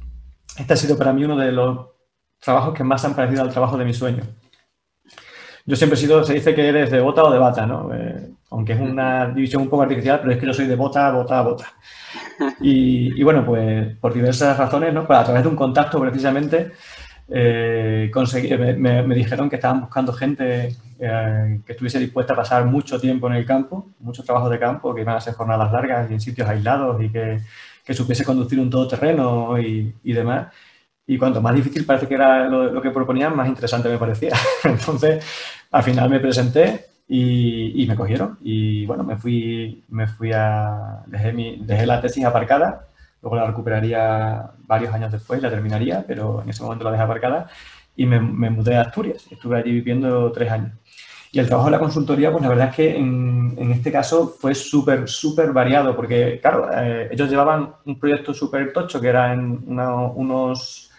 este 0.57 0.73
ha 0.73 0.75
sido 0.75 0.97
para 0.97 1.13
mí 1.13 1.23
uno 1.23 1.37
de 1.37 1.51
los 1.51 1.87
trabajos 2.39 2.73
que 2.73 2.83
más 2.83 3.05
han 3.05 3.15
parecido 3.15 3.43
al 3.43 3.51
trabajo 3.51 3.77
de 3.77 3.85
mi 3.85 3.93
sueño. 3.93 4.23
Yo 5.69 5.75
siempre 5.75 5.97
he 5.97 6.01
sido, 6.01 6.23
se 6.23 6.33
dice 6.33 6.55
que 6.55 6.67
eres 6.67 6.89
de 6.89 6.99
bota 6.99 7.23
o 7.23 7.31
de 7.31 7.37
bata, 7.37 7.65
¿no? 7.67 7.93
Eh, 7.93 8.29
aunque 8.49 8.73
es 8.73 8.79
una 8.79 9.27
división 9.27 9.61
un 9.61 9.69
poco 9.69 9.83
artificial, 9.83 10.19
pero 10.19 10.33
es 10.33 10.39
que 10.39 10.47
yo 10.47 10.53
soy 10.53 10.65
de 10.65 10.75
bota, 10.75 11.11
bota, 11.11 11.41
bota. 11.43 11.73
Y, 12.61 13.21
bueno, 13.21 13.45
pues 13.45 13.95
por 13.97 14.13
diversas 14.13 14.57
razones, 14.57 14.93
¿no? 14.93 15.05
Pues 15.05 15.19
a 15.19 15.23
través 15.23 15.43
de 15.43 15.49
un 15.49 15.55
contacto 15.55 15.99
precisamente, 15.99 16.71
eh, 17.29 18.09
conseguí, 18.11 18.49
me, 18.57 19.03
dijeron 19.13 19.47
que 19.47 19.57
estaban 19.57 19.81
buscando 19.81 20.11
gente 20.11 20.75
eh, 20.99 21.61
que 21.63 21.73
estuviese 21.73 21.99
dispuesta 21.99 22.33
a 22.33 22.37
pasar 22.37 22.65
mucho 22.65 22.99
tiempo 22.99 23.27
en 23.27 23.33
el 23.33 23.45
campo, 23.45 23.89
mucho 23.99 24.23
trabajo 24.23 24.49
de 24.49 24.57
campo, 24.57 24.95
que 24.95 25.01
iban 25.01 25.17
a 25.17 25.21
ser 25.21 25.35
jornadas 25.35 25.71
largas 25.71 26.09
y 26.09 26.13
en 26.13 26.19
sitios 26.19 26.49
aislados 26.49 27.01
y 27.03 27.09
que 27.09 27.39
que 27.89 27.95
supiese 27.95 28.23
conducir 28.23 28.59
un 28.59 28.69
todoterreno 28.69 29.59
y, 29.59 29.95
y 30.03 30.13
demás. 30.13 30.53
Y 31.07 31.17
cuanto 31.17 31.41
más 31.41 31.55
difícil 31.55 31.87
parece 31.87 32.07
que 32.07 32.13
era 32.13 32.47
lo, 32.47 32.79
que 32.83 32.91
proponían, 32.91 33.35
más 33.35 33.47
interesante 33.47 33.89
me 33.89 33.97
parecía. 33.97 34.31
Entonces, 34.63 35.25
al 35.71 35.83
final 35.83 36.09
me 36.09 36.19
presenté 36.19 36.85
y, 37.07 37.85
me 37.87 37.95
cogieron. 37.95 38.37
Y 38.41 38.85
bueno, 38.85 39.03
me 39.03 39.17
fui, 39.17 39.83
me 39.89 40.07
fui 40.07 40.31
a. 40.33 41.03
Dejé, 41.07 41.33
mi, 41.33 41.57
dejé 41.65 41.85
la 41.85 42.01
tesis 42.01 42.23
aparcada, 42.25 42.87
luego 43.21 43.35
la 43.35 43.47
recuperaría 43.47 44.51
varios 44.59 44.93
años 44.93 45.11
después, 45.11 45.41
la 45.41 45.49
terminaría, 45.49 46.05
pero 46.07 46.41
en 46.43 46.49
ese 46.49 46.63
momento 46.63 46.85
la 46.85 46.91
dejé 46.91 47.03
aparcada 47.03 47.49
y 47.95 48.05
me, 48.05 48.19
mudé 48.19 48.77
a 48.77 48.81
Asturias. 48.81 49.27
Estuve 49.29 49.57
allí 49.57 49.71
viviendo 49.71 50.31
tres 50.31 50.51
años. 50.51 50.71
Y 51.31 51.39
el 51.39 51.47
trabajo 51.47 51.67
de 51.67 51.73
la 51.73 51.79
consultoría, 51.79 52.31
pues 52.31 52.41
la 52.41 52.49
verdad 52.49 52.69
es 52.69 52.75
que 52.75 52.95
en, 52.95 53.71
este 53.71 53.91
caso 53.91 54.35
fue 54.39 54.55
súper, 54.55 55.07
súper 55.07 55.51
variado, 55.51 55.95
porque 55.95 56.39
claro, 56.41 56.69
eh, 56.73 57.09
ellos 57.11 57.29
llevaban 57.29 57.73
un 57.85 57.99
proyecto 57.99 58.33
súper 58.33 58.73
tocho 58.73 58.99
que 58.99 59.09
era 59.09 59.33
en 59.33 59.63
unos 59.67 60.89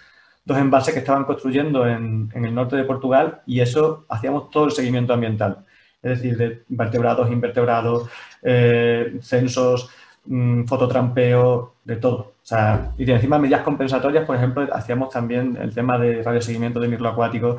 dos 0.45 0.59
envases 0.59 0.95
que 0.95 1.01
estaban 1.01 1.25
construyendo 1.25 1.87
en, 1.87 2.31
el 2.35 2.55
norte 2.55 2.77
de 2.77 2.85
Portugal 2.85 3.43
y 3.47 3.61
eso 3.61 4.05
hacíamos 4.09 4.51
todo 4.51 4.67
el 4.67 4.73
seguimiento 4.73 5.13
ambiental, 5.13 5.65
es 6.03 6.19
decir, 6.19 6.37
de 6.37 6.63
vertebrados, 6.69 7.31
invertebrados, 7.31 8.09
eh, 8.43 9.19
censos, 9.21 9.91
mm, 10.25 10.65
fototrampeo, 10.65 11.75
de 11.85 11.97
todo. 11.97 12.35
O 12.43 12.47
sea, 12.51 12.93
y 12.97 13.11
encima 13.11 13.39
medidas 13.39 13.63
compensatorias, 13.63 14.25
por 14.25 14.37
ejemplo, 14.37 14.67
hacíamos 14.73 15.11
también 15.11 15.59
el 15.61 15.75
tema 15.75 15.99
de 15.99 16.23
radioseguimiento 16.23 16.81
de 16.81 16.89
mirlo 16.89 17.09
acuático, 17.09 17.57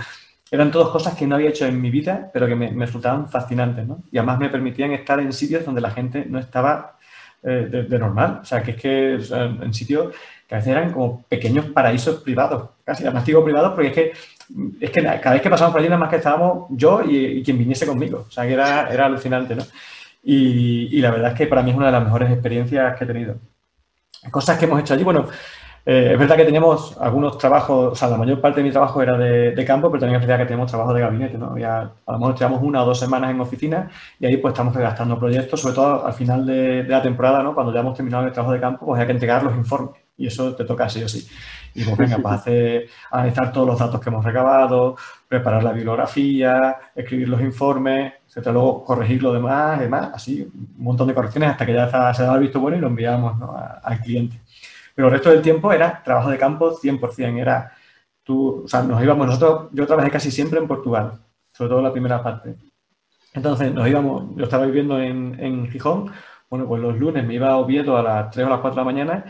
eran 0.49 0.71
todas 0.71 0.89
cosas 0.89 1.15
que 1.15 1.25
no 1.25 1.35
había 1.35 1.49
hecho 1.49 1.65
en 1.65 1.81
mi 1.81 1.89
vida, 1.89 2.29
pero 2.33 2.45
que 2.45 2.55
me, 2.55 2.69
resultaban 2.71 3.29
fascinantes, 3.29 3.87
¿no? 3.87 4.03
Y 4.11 4.17
además 4.17 4.39
me 4.39 4.49
permitían 4.49 4.91
estar 4.91 5.19
en 5.19 5.31
sitios 5.31 5.65
donde 5.65 5.79
la 5.79 5.91
gente 5.91 6.25
no 6.27 6.39
estaba 6.39 6.97
eh, 7.43 7.85
de, 7.87 7.99
normal. 7.99 8.39
O 8.41 8.45
sea, 8.45 8.61
que 8.61 8.71
es 8.71 8.77
que 8.77 9.13
en 9.31 9.73
sitios 9.73 10.13
que 10.47 10.55
a 10.55 10.57
veces 10.57 10.71
eran 10.71 10.91
como 10.91 11.23
pequeños 11.23 11.65
paraísos 11.67 12.21
privados, 12.21 12.69
casi, 12.83 13.03
además 13.03 13.25
digo 13.25 13.43
privados 13.43 13.73
porque 13.73 13.87
es 13.87 13.93
que, 13.93 14.13
es 14.81 14.91
que 14.91 15.01
cada 15.01 15.31
vez 15.31 15.41
que 15.41 15.49
pasamos 15.49 15.71
por 15.71 15.79
allí 15.79 15.89
nada 15.89 15.99
más 15.99 16.09
que 16.09 16.17
estábamos 16.17 16.67
yo 16.71 17.01
y, 17.03 17.41
quien 17.43 17.57
viniese 17.57 17.85
conmigo. 17.85 18.25
O 18.27 18.31
sea, 18.31 18.45
que 18.45 18.53
era, 18.53 18.91
era 18.91 19.05
alucinante, 19.05 19.55
¿no? 19.55 19.63
Y, 20.23 20.95
y 20.95 21.01
la 21.01 21.11
verdad 21.11 21.31
es 21.31 21.37
que 21.37 21.47
para 21.47 21.63
mí 21.63 21.71
es 21.71 21.77
una 21.77 21.87
de 21.87 21.93
las 21.93 22.03
mejores 22.03 22.31
experiencias 22.31 22.97
que 22.97 23.03
he 23.05 23.07
tenido. 23.07 23.35
Cosas 24.29 24.57
que 24.59 24.65
hemos 24.65 24.79
hecho 24.79 24.93
allí, 24.93 25.03
bueno, 25.03 25.27
eh, 25.85 26.09
es 26.13 26.19
verdad 26.19 26.35
que 26.35 26.45
teníamos 26.45 26.95
algunos 26.99 27.37
trabajos, 27.37 27.93
o 27.93 27.95
sea, 27.95 28.07
la 28.09 28.17
mayor 28.17 28.39
parte 28.39 28.59
de 28.59 28.65
mi 28.65 28.71
trabajo 28.71 29.01
era 29.01 29.17
de, 29.17 29.65
campo, 29.65 29.89
pero 29.89 30.01
también 30.01 30.21
es 30.21 30.27
verdad 30.27 30.43
que 30.43 30.47
tenemos 30.47 30.69
trabajo 30.69 30.93
de 30.93 31.01
gabinete, 31.01 31.37
¿no? 31.37 31.55
a 31.55 31.91
lo 32.11 32.19
mejor 32.19 32.35
llevamos 32.35 32.61
una 32.61 32.83
o 32.83 32.85
dos 32.85 32.99
semanas 32.99 33.31
en 33.31 33.41
oficina 33.41 33.89
y 34.19 34.25
ahí 34.25 34.37
pues 34.37 34.53
estamos 34.53 34.75
redactando 34.75 35.17
proyectos, 35.19 35.61
sobre 35.61 35.75
todo 35.75 36.05
al 36.05 36.13
final 36.13 36.45
de, 36.45 36.83
la 36.83 37.01
temporada, 37.01 37.41
¿no? 37.41 37.53
Cuando 37.55 37.73
ya 37.73 37.79
hemos 37.79 37.95
terminado 37.95 38.25
el 38.25 38.31
trabajo 38.31 38.53
de 38.53 38.59
campo, 38.59 38.85
pues 38.85 38.99
hay 38.99 39.07
que 39.07 39.13
entregar 39.13 39.43
los 39.43 39.55
informes 39.55 40.01
y 40.17 40.27
eso 40.27 40.55
te 40.55 40.65
toca 40.65 40.87
sí 40.87 41.03
o 41.03 41.09
sí. 41.09 41.27
Y 41.73 41.83
pues 41.83 41.97
venga, 41.97 42.17
pues 42.17 42.35
hacer, 42.35 42.87
analizar 43.11 43.51
todos 43.51 43.67
los 43.67 43.79
datos 43.79 43.99
que 43.99 44.09
hemos 44.09 44.23
recabado, 44.23 44.95
preparar 45.27 45.63
la 45.63 45.71
bibliografía, 45.71 46.77
escribir 46.95 47.29
los 47.29 47.41
informes, 47.41 48.13
etcétera, 48.27 48.53
luego 48.53 48.83
corregir 48.83 49.23
lo 49.23 49.33
demás, 49.33 49.79
demás, 49.79 50.11
así, 50.13 50.41
un 50.41 50.83
montón 50.83 51.07
de 51.07 51.13
correcciones 51.13 51.49
hasta 51.49 51.65
que 51.65 51.73
ya 51.73 52.13
se 52.13 52.23
da 52.23 52.35
el 52.35 52.41
visto 52.41 52.59
bueno 52.59 52.77
y 52.77 52.81
lo 52.81 52.87
enviamos 52.87 53.35
al 53.83 53.99
cliente. 53.99 54.39
Pero 54.95 55.07
el 55.07 55.13
resto 55.13 55.29
del 55.29 55.41
tiempo 55.41 55.71
era 55.71 56.01
trabajo 56.03 56.29
de 56.29 56.37
campo 56.37 56.77
100%. 56.77 57.39
Era 57.39 57.71
tú, 58.23 58.63
o 58.65 58.67
sea, 58.67 58.83
nos 58.83 59.01
íbamos, 59.01 59.27
nosotros, 59.27 59.69
yo 59.71 59.87
trabajé 59.87 60.09
casi 60.09 60.31
siempre 60.31 60.59
en 60.59 60.67
Portugal, 60.67 61.19
sobre 61.53 61.69
todo 61.69 61.81
la 61.81 61.91
primera 61.91 62.21
parte. 62.21 62.55
Entonces 63.33 63.73
nos 63.73 63.87
íbamos, 63.87 64.35
yo 64.35 64.43
estaba 64.43 64.65
viviendo 64.65 64.99
en, 64.99 65.37
en 65.39 65.69
Gijón, 65.71 66.11
bueno, 66.49 66.67
pues 66.67 66.81
los 66.81 66.97
lunes 66.99 67.25
me 67.25 67.35
iba 67.35 67.49
a 67.49 67.57
Oviedo 67.57 67.97
a 67.97 68.03
las 68.03 68.31
3 68.31 68.45
o 68.45 68.49
las 68.49 68.59
4 68.59 68.75
de 68.75 68.81
la 68.81 68.83
mañana, 68.83 69.25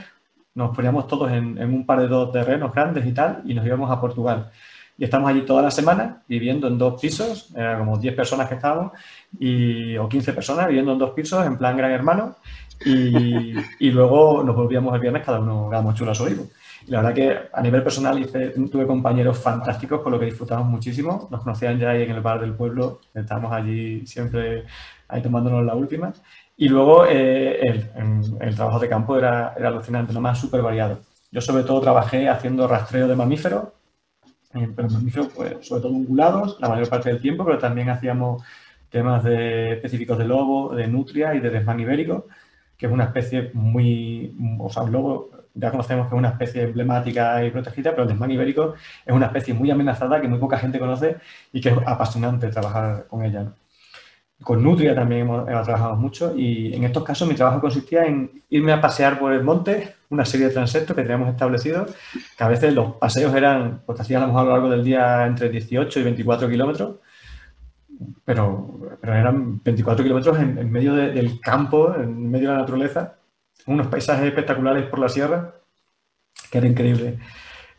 nos 0.55 0.75
poníamos 0.75 1.07
todos 1.07 1.31
en, 1.31 1.57
en 1.57 1.73
un 1.73 1.85
par 1.85 1.99
de 2.01 2.07
dos 2.07 2.31
terrenos 2.31 2.73
grandes 2.73 3.05
y 3.05 3.13
tal, 3.13 3.41
y 3.45 3.53
nos 3.53 3.65
íbamos 3.65 3.89
a 3.91 4.01
Portugal. 4.01 4.51
Y 4.97 5.03
estamos 5.03 5.29
allí 5.29 5.41
toda 5.41 5.61
la 5.61 5.71
semana 5.71 6.21
viviendo 6.27 6.67
en 6.67 6.77
dos 6.77 6.99
pisos, 6.99 7.51
era 7.55 7.77
como 7.77 7.97
10 7.97 8.15
personas 8.15 8.49
que 8.49 8.55
estábamos, 8.55 8.91
y, 9.39 9.97
o 9.97 10.09
15 10.09 10.33
personas 10.33 10.67
viviendo 10.67 10.91
en 10.91 10.99
dos 10.99 11.11
pisos, 11.11 11.45
en 11.45 11.57
plan 11.57 11.77
gran 11.77 11.91
hermano, 11.91 12.35
y, 12.85 13.55
y 13.79 13.91
luego 13.91 14.43
nos 14.43 14.55
volvíamos 14.55 14.93
el 14.95 15.01
viernes 15.01 15.23
cada 15.25 15.39
uno 15.39 15.71
a 15.71 15.81
mochila 15.81 16.11
a 16.11 16.15
su 16.15 16.27
hijo. 16.27 16.47
Y 16.87 16.91
la 16.91 17.01
verdad 17.01 17.13
que 17.13 17.39
a 17.53 17.61
nivel 17.61 17.83
personal 17.83 18.19
hice, 18.19 18.49
tuve 18.49 18.87
compañeros 18.87 19.37
fantásticos 19.37 20.01
con 20.01 20.11
lo 20.11 20.19
que 20.19 20.25
disfrutamos 20.25 20.67
muchísimo. 20.67 21.27
Nos 21.29 21.41
conocían 21.43 21.77
ya 21.77 21.91
ahí 21.91 22.03
en 22.03 22.11
el 22.11 22.21
bar 22.21 22.41
del 22.41 22.53
pueblo, 22.53 23.01
estábamos 23.13 23.51
allí 23.51 24.05
siempre 24.07 24.65
ahí 25.07 25.21
tomándonos 25.21 25.63
la 25.65 25.75
última. 25.75 26.13
Y 26.57 26.69
luego 26.69 27.05
eh, 27.05 27.67
el, 27.67 27.89
el, 28.39 28.55
trabajo 28.55 28.79
de 28.79 28.89
campo 28.89 29.17
era, 29.17 29.53
era 29.57 29.69
alucinante, 29.69 30.13
lo 30.13 30.21
más 30.21 30.39
súper 30.39 30.61
variado. 30.61 30.99
Yo 31.31 31.41
sobre 31.41 31.63
todo 31.63 31.81
trabajé 31.81 32.29
haciendo 32.29 32.67
rastreo 32.67 33.07
de 33.07 33.15
mamíferos, 33.15 33.69
eh, 34.53 34.69
pero 34.75 34.89
mamíferos 34.89 35.29
pues, 35.35 35.65
sobre 35.65 35.81
todo 35.81 35.93
ungulados 35.93 36.59
la 36.59 36.69
mayor 36.69 36.89
parte 36.89 37.09
del 37.09 37.21
tiempo, 37.21 37.45
pero 37.45 37.57
también 37.57 37.89
hacíamos 37.89 38.43
temas 38.89 39.23
de, 39.23 39.73
específicos 39.73 40.17
de 40.17 40.25
lobo, 40.25 40.75
de 40.75 40.87
nutria 40.87 41.33
y 41.33 41.39
de 41.39 41.49
desmán 41.49 41.79
ibérico, 41.79 42.27
que 42.81 42.87
es 42.87 42.91
una 42.91 43.03
especie 43.03 43.51
muy, 43.53 44.35
o 44.57 44.67
sea, 44.67 44.81
un 44.81 44.91
lobo 44.91 45.29
ya 45.53 45.69
conocemos 45.69 46.07
que 46.07 46.15
es 46.15 46.17
una 46.17 46.29
especie 46.29 46.63
emblemática 46.63 47.45
y 47.45 47.51
protegida, 47.51 47.91
pero 47.91 48.03
el 48.03 48.09
desmán 48.09 48.31
ibérico 48.31 48.73
es 49.05 49.13
una 49.13 49.27
especie 49.27 49.53
muy 49.53 49.69
amenazada 49.69 50.19
que 50.19 50.27
muy 50.27 50.39
poca 50.39 50.57
gente 50.57 50.79
conoce 50.79 51.17
y 51.53 51.61
que 51.61 51.69
es 51.69 51.75
apasionante 51.85 52.47
trabajar 52.47 53.05
con 53.07 53.23
ella. 53.23 53.53
Con 54.41 54.63
Nutria 54.63 54.95
también 54.95 55.21
hemos, 55.21 55.45
trabajado 55.45 55.95
mucho 55.95 56.35
y 56.35 56.73
en 56.73 56.83
estos 56.85 57.03
casos 57.03 57.27
mi 57.27 57.35
trabajo 57.35 57.61
consistía 57.61 58.05
en 58.05 58.41
irme 58.49 58.71
a 58.71 58.81
pasear 58.81 59.19
por 59.19 59.31
el 59.31 59.43
monte, 59.43 59.93
una 60.09 60.25
serie 60.25 60.47
de 60.47 60.53
transeptos 60.53 60.95
que 60.95 61.03
teníamos 61.03 61.29
establecidos, 61.29 61.95
que 62.35 62.43
a 62.43 62.47
veces 62.47 62.73
los 62.73 62.95
paseos 62.95 63.31
eran, 63.35 63.83
pues 63.85 64.09
mejor 64.09 64.39
a 64.39 64.43
lo 64.43 64.49
largo 64.49 64.69
del 64.71 64.83
día 64.83 65.27
entre 65.27 65.49
18 65.49 65.99
y 65.99 66.03
24 66.03 66.49
kilómetros, 66.49 66.95
pero, 68.25 68.97
eran 69.03 69.61
24 69.63 70.03
kilómetros 70.03 70.39
en, 70.39 70.71
medio 70.71 70.93
de, 70.93 71.11
del 71.11 71.39
campo, 71.39 71.95
en 71.95 72.29
medio 72.29 72.49
de 72.49 72.55
la 72.55 72.61
naturaleza, 72.61 73.15
unos 73.67 73.87
paisajes 73.87 74.25
espectaculares 74.25 74.85
por 74.85 74.99
la 74.99 75.09
sierra, 75.09 75.55
que 76.51 76.57
era 76.57 76.67
increíble. 76.67 77.17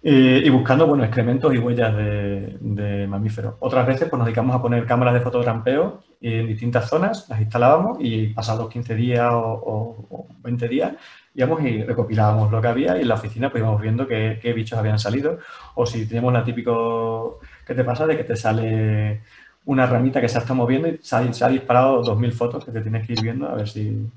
Eh, 0.04 0.42
y 0.44 0.50
buscando, 0.50 0.84
bueno, 0.86 1.04
excrementos 1.04 1.54
y 1.54 1.58
huellas 1.58 1.96
de, 1.96 3.06
mamíferos. 3.08 3.54
Otras 3.60 3.86
veces 3.86 4.08
pues, 4.08 4.18
nos 4.18 4.26
dedicamos 4.26 4.56
a 4.56 4.60
poner 4.60 4.84
cámaras 4.84 5.14
de 5.14 5.20
fotogrampeo 5.20 6.02
en 6.20 6.46
distintas 6.48 6.88
zonas, 6.88 7.28
las 7.28 7.40
instalábamos 7.40 7.98
y 8.00 8.28
pasados 8.28 8.68
15 8.68 8.94
días 8.96 9.30
o, 9.32 10.26
20 10.42 10.68
días 10.68 10.92
íbamos 11.34 11.62
y 11.62 11.82
recopilábamos 11.82 12.50
lo 12.50 12.60
que 12.60 12.68
había 12.68 12.98
y 12.98 13.02
en 13.02 13.08
la 13.08 13.14
oficina 13.14 13.48
pues 13.50 13.62
íbamos 13.62 13.80
viendo 13.80 14.06
qué, 14.06 14.38
qué 14.42 14.52
bichos 14.52 14.78
habían 14.78 14.98
salido 14.98 15.38
o 15.74 15.86
si 15.86 16.04
teníamos 16.06 16.32
la 16.32 16.44
típico 16.44 17.40
que 17.66 17.74
te 17.74 17.84
pasa 17.84 18.06
de 18.06 18.16
que 18.16 18.24
te 18.24 18.36
sale 18.36 19.22
una 19.64 19.87
ramita 19.87 20.21
que 20.21 20.28
se 20.28 20.38
está 20.38 20.54
moviendo 20.54 20.88
y 20.88 20.99
se 21.02 21.16
ha, 21.16 21.33
se 21.33 21.45
ha 21.45 21.49
disparado 21.49 22.02
2.000 22.02 22.33
fotos 22.33 22.64
que 22.64 22.73
te 22.73 22.81
tienes 22.81 23.07
que 23.07 23.12
ir 23.12 23.23
viendo 23.23 23.49
a 23.49 23.54
ver 23.54 23.69
si, 23.69 24.09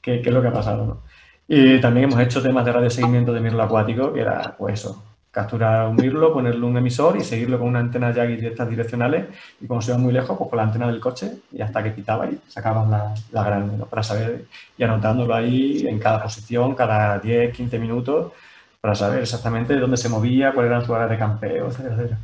qué, 0.00 0.20
es 0.20 0.26
lo 0.26 0.42
que 0.42 0.48
ha 0.48 0.52
pasado. 0.52 1.02
Y 1.48 1.80
también 1.80 2.10
hemos 2.10 2.20
hecho 2.20 2.42
temas 2.42 2.64
de 2.64 2.72
radioseguimiento 2.72 3.32
de 3.32 3.40
mirlo 3.40 3.62
acuático, 3.62 4.12
que 4.12 4.20
era 4.20 4.54
pues 4.58 4.80
eso, 4.80 5.02
capturar 5.30 5.88
un 5.88 5.96
mirlo, 5.96 6.32
ponerle 6.32 6.64
un 6.64 6.76
emisor 6.76 7.16
y 7.16 7.20
seguirlo 7.22 7.58
con 7.58 7.68
una 7.68 7.80
antena 7.80 8.12
ya 8.12 8.24
directas 8.24 8.68
direccionales 8.68 9.26
y 9.60 9.66
cuando 9.66 9.82
se 9.82 9.90
iba 9.92 9.98
muy 9.98 10.12
lejos, 10.12 10.36
pues 10.36 10.48
con 10.50 10.56
la 10.56 10.62
antena 10.62 10.86
del 10.86 10.98
coche 11.00 11.32
y 11.52 11.60
hasta 11.60 11.82
que 11.82 11.90
pitaba 11.90 12.26
y 12.26 12.38
sacabas 12.48 12.88
la, 12.88 13.14
la 13.32 13.44
grande, 13.44 13.76
¿no? 13.76 13.86
para 13.86 14.02
saber 14.02 14.46
y 14.76 14.82
anotándolo 14.82 15.34
ahí 15.34 15.86
en 15.86 15.98
cada 15.98 16.22
posición, 16.22 16.74
cada 16.74 17.18
10, 17.18 17.54
15 17.54 17.78
minutos, 17.78 18.32
para 18.80 18.94
saber 18.94 19.20
exactamente 19.20 19.76
dónde 19.76 19.96
se 19.96 20.08
movía, 20.08 20.52
cuál 20.52 20.66
era 20.66 20.84
su 20.84 20.94
área 20.94 21.08
de 21.08 21.18
campeo, 21.18 21.68
etcétera, 21.68 22.18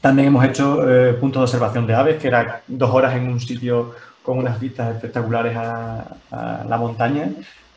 También 0.00 0.28
hemos 0.28 0.44
hecho 0.44 0.88
eh, 0.88 1.14
puntos 1.14 1.40
de 1.40 1.44
observación 1.44 1.86
de 1.86 1.94
aves, 1.94 2.20
que 2.20 2.28
era 2.28 2.62
dos 2.66 2.90
horas 2.90 3.14
en 3.16 3.28
un 3.28 3.40
sitio 3.40 3.94
con 4.22 4.38
unas 4.38 4.60
vistas 4.60 4.94
espectaculares 4.94 5.56
a, 5.56 6.04
la 6.68 6.76
montaña 6.76 7.30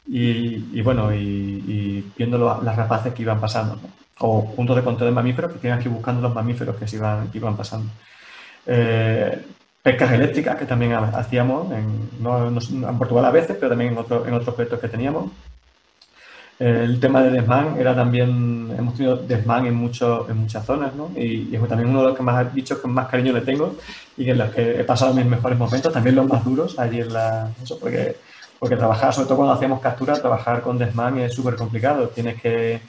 y, 0.05 0.81
bueno, 0.81 1.13
y, 1.13 2.03
viendo 2.17 2.59
las 2.61 2.75
rapaces 2.75 3.13
que 3.13 3.21
iban 3.21 3.39
pasando, 3.39 3.79
o 4.19 4.53
puntos 4.53 4.75
de 4.75 4.83
control 4.83 5.09
de 5.09 5.15
mamíferos 5.15 5.51
que 5.53 5.59
tienes 5.59 5.79
que 5.79 5.87
ir 5.87 5.95
buscando 5.95 6.21
los 6.21 6.35
mamíferos 6.35 6.75
que 6.75 6.95
iban, 6.95 7.29
iban 7.33 7.55
pasando. 7.55 7.89
Eh, 8.65 9.45
pescas 9.81 10.11
eléctricas 10.11 10.57
que 10.57 10.65
también 10.65 10.93
hacíamos 10.93 11.71
en, 11.71 12.97
Portugal 12.97 13.25
a 13.25 13.31
veces, 13.31 13.55
pero 13.57 13.69
también 13.69 13.93
en, 13.93 13.97
otro, 13.97 14.27
en 14.27 14.33
otros 14.33 14.53
proyectos 14.53 14.79
que 14.79 14.89
teníamos. 14.89 15.31
El 16.61 16.99
tema 16.99 17.23
de 17.23 17.31
desmán 17.31 17.75
era 17.79 17.95
también, 17.95 18.71
hemos 18.77 18.93
tenido 18.93 19.17
desmán 19.17 19.65
en, 19.65 19.73
mucho, 19.73 20.29
en 20.29 20.37
muchas 20.37 20.63
zonas, 20.63 20.93
¿no? 20.93 21.09
Y, 21.15 21.55
es 21.55 21.67
también 21.67 21.89
uno 21.89 22.01
de 22.01 22.07
los 22.09 22.15
que 22.15 22.21
más 22.21 22.53
dicho 22.53 22.79
que 22.79 22.87
más 22.87 23.07
cariño 23.07 23.33
le 23.33 23.41
tengo 23.41 23.77
y 24.15 24.29
en 24.29 24.37
los 24.37 24.51
que 24.51 24.79
he 24.79 24.83
pasado 24.83 25.11
mis 25.11 25.25
mejores 25.25 25.57
momentos, 25.57 25.91
también 25.91 26.15
los 26.15 26.27
más 26.27 26.45
duros 26.45 26.77
allí 26.77 26.99
en 26.99 27.11
la... 27.13 27.49
Eso, 27.63 27.79
porque, 27.79 28.15
porque 28.59 28.75
trabajar, 28.75 29.11
sobre 29.11 29.25
todo 29.25 29.37
cuando 29.37 29.55
hacíamos 29.55 29.81
captura, 29.81 30.13
trabajar 30.13 30.61
con 30.61 30.77
desmán 30.77 31.17
es 31.17 31.33
súper 31.33 31.55
complicado. 31.55 32.09
Tienes 32.09 32.39
que, 32.39 32.79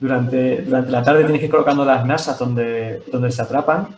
durante, 0.00 0.62
durante 0.62 0.90
la 0.90 1.04
tarde 1.04 1.22
tienes 1.22 1.38
que 1.38 1.46
ir 1.46 1.52
colocando 1.52 1.84
las 1.84 2.04
nasas 2.04 2.36
donde, 2.36 3.04
donde 3.12 3.30
se 3.30 3.42
atrapan, 3.42 3.94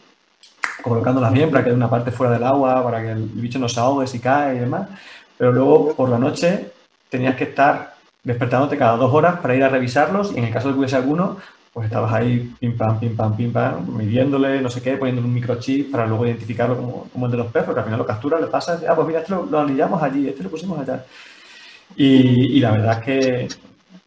colocándolas 0.83 1.33
bien 1.33 1.51
para 1.51 1.65
que 1.65 1.71
de 1.71 1.77
una 1.77 1.89
parte 1.89 2.11
fuera 2.11 2.35
del 2.35 2.45
agua, 2.45 2.85
para 2.85 3.01
que 3.01 3.13
el 3.13 3.23
bicho 3.23 3.59
no 3.59 3.67
se 3.71 3.81
ahogue 3.81 4.07
si 4.07 4.21
cae 4.21 4.57
y 4.57 4.59
demás. 4.59 4.91
Pero 5.39 5.53
luego 5.53 5.95
por 5.95 6.11
la 6.11 6.19
noche 6.19 6.71
tenías 7.09 7.35
que 7.35 7.45
estar 7.45 7.96
despertándote 8.27 8.77
cada 8.77 8.97
dos 8.97 9.15
horas 9.15 9.39
para 9.39 9.55
ir 9.55 9.63
a 9.63 9.69
revisarlos 9.69 10.33
y 10.35 10.39
en 10.39 10.47
el 10.47 10.53
caso 10.53 10.67
de 10.67 10.75
que 10.75 10.81
hubiese 10.81 10.97
alguno, 10.97 11.37
pues 11.73 11.87
estabas 11.87 12.13
ahí 12.13 12.53
pim 12.59 12.77
pam, 12.77 12.99
pim 12.99 13.15
pam, 13.15 13.37
pim 13.37 13.53
pam, 13.53 13.87
midiéndole, 13.97 14.61
no 14.61 14.69
sé 14.69 14.83
qué, 14.83 14.97
poniéndole 14.97 15.29
un 15.29 15.35
microchip 15.35 15.93
para 15.93 16.07
luego 16.07 16.27
identificarlo 16.27 17.09
como, 17.13 17.27
el 17.27 17.31
de 17.31 17.39
los 17.39 17.47
perros, 17.53 17.73
que 17.73 17.79
al 17.79 17.85
final 17.85 18.01
lo 18.01 18.07
captura, 18.07 18.41
le 18.41 18.49
pasa, 18.49 18.81
ah, 18.89 18.97
pues 18.97 19.07
mira, 19.07 19.21
este 19.21 19.33
lo, 19.33 19.61
anillamos 19.61 20.03
allí, 20.03 20.29
este 20.29 20.43
lo 20.43 20.51
pusimos 20.51 20.77
allá. 20.81 21.05
Y, 21.95 22.57
y, 22.57 22.61
la 22.61 22.73
verdad 22.73 22.99
es 22.99 23.05
que 23.05 23.49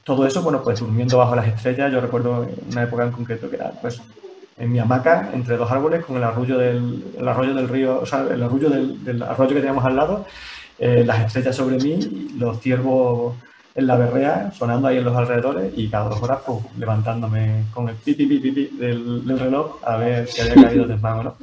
todo 0.03 0.27
eso, 0.27 0.41
bueno, 0.41 0.61
pues 0.61 0.81
durmiendo 0.81 1.17
bajo 1.17 1.35
las 1.35 1.47
estrellas, 1.47 1.89
yo 1.89 2.01
recuerdo 2.01 2.45
una 2.69 2.83
época 2.83 3.05
en 3.05 3.11
concreto 3.11 3.49
que 3.49 3.55
era, 3.55 3.71
pues, 3.81 4.01
en 4.57 4.69
mi 4.69 4.79
hamaca, 4.79 5.29
entre 5.33 5.55
dos 5.55 5.71
árboles, 5.71 6.03
con 6.03 6.17
el 6.17 6.23
arroyo 6.25 6.57
del, 6.57 7.05
el 7.17 7.25
arroyo 7.25 7.53
del 7.53 7.69
río, 7.69 8.01
o 8.01 8.05
sea, 8.05 8.27
el 8.29 8.43
arroyo 8.43 8.69
del, 8.69 9.01
del 9.05 9.23
arroyo 9.23 9.55
que 9.55 9.61
teníamos 9.61 9.85
al 9.85 9.95
lado, 9.95 10.25
eh, 10.77 11.03
las 11.05 11.25
estrellas 11.25 11.55
sobre 11.55 11.77
mí, 11.77 12.29
los 12.37 12.59
ciervos 12.59 13.35
en 13.75 13.87
la 13.87 13.95
berrea, 13.95 14.51
sonando 14.51 14.87
ahí 14.87 14.97
en 14.97 15.05
los 15.05 15.15
alrededores 15.15 15.71
y 15.75 15.89
cada 15.89 16.09
dos 16.09 16.21
horas 16.21 16.39
pues, 16.45 16.59
levantándome 16.77 17.65
con 17.73 17.89
el 17.89 17.95
pipi 17.95 18.25
pipi 18.25 18.51
pipi 18.51 18.77
del, 18.77 19.25
del, 19.25 19.39
reloj 19.39 19.77
a 19.83 19.97
ver 19.97 20.27
si 20.27 20.41
había 20.41 20.63
caído 20.67 20.85
desmán 20.85 21.19
o 21.19 21.23
no. 21.23 21.35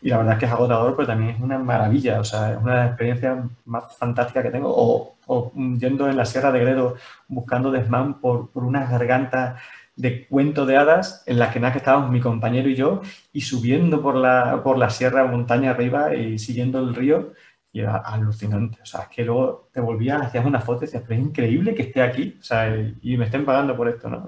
Y 0.00 0.10
la 0.10 0.18
verdad 0.18 0.34
es 0.34 0.38
que 0.38 0.46
es 0.46 0.52
agotador, 0.52 0.94
pero 0.94 1.08
también 1.08 1.30
es 1.30 1.40
una 1.40 1.58
maravilla, 1.58 2.20
o 2.20 2.24
sea, 2.24 2.52
es 2.52 2.58
una 2.58 2.72
de 2.72 2.78
las 2.78 2.88
experiencias 2.88 3.38
más 3.64 3.96
fantásticas 3.96 4.44
que 4.44 4.50
tengo. 4.50 4.72
O, 4.72 5.16
o 5.26 5.52
yendo 5.78 6.08
en 6.08 6.16
la 6.16 6.24
Sierra 6.24 6.52
de 6.52 6.60
Gredo 6.60 6.96
buscando 7.26 7.70
desmán 7.70 8.20
por, 8.20 8.50
por 8.50 8.64
unas 8.64 8.90
gargantas 8.90 9.60
de 9.98 10.28
cuento 10.28 10.64
de 10.64 10.76
hadas 10.76 11.24
en 11.26 11.40
las 11.40 11.52
que 11.52 11.58
nada 11.58 11.72
que 11.72 11.78
estábamos 11.78 12.12
mi 12.12 12.20
compañero 12.20 12.68
y 12.68 12.76
yo 12.76 13.02
y 13.32 13.40
subiendo 13.40 14.00
por 14.00 14.14
la, 14.14 14.62
por 14.62 14.78
la 14.78 14.90
sierra 14.90 15.24
montaña 15.24 15.72
arriba 15.72 16.14
y 16.14 16.38
siguiendo 16.38 16.78
el 16.78 16.94
río 16.94 17.32
era 17.80 17.98
alucinante. 17.98 18.78
O 18.82 18.86
sea, 18.86 19.02
es 19.02 19.08
que 19.08 19.24
luego 19.24 19.68
te 19.72 19.80
volvías, 19.80 20.20
hacías 20.22 20.44
una 20.44 20.60
foto 20.60 20.84
y 20.84 20.86
decías, 20.86 21.02
pero 21.06 21.20
es 21.20 21.26
increíble 21.26 21.74
que 21.74 21.82
esté 21.82 22.02
aquí, 22.02 22.36
o 22.38 22.42
sea, 22.42 22.74
y 23.02 23.16
me 23.16 23.26
estén 23.26 23.44
pagando 23.44 23.76
por 23.76 23.88
esto, 23.88 24.08
¿no? 24.08 24.24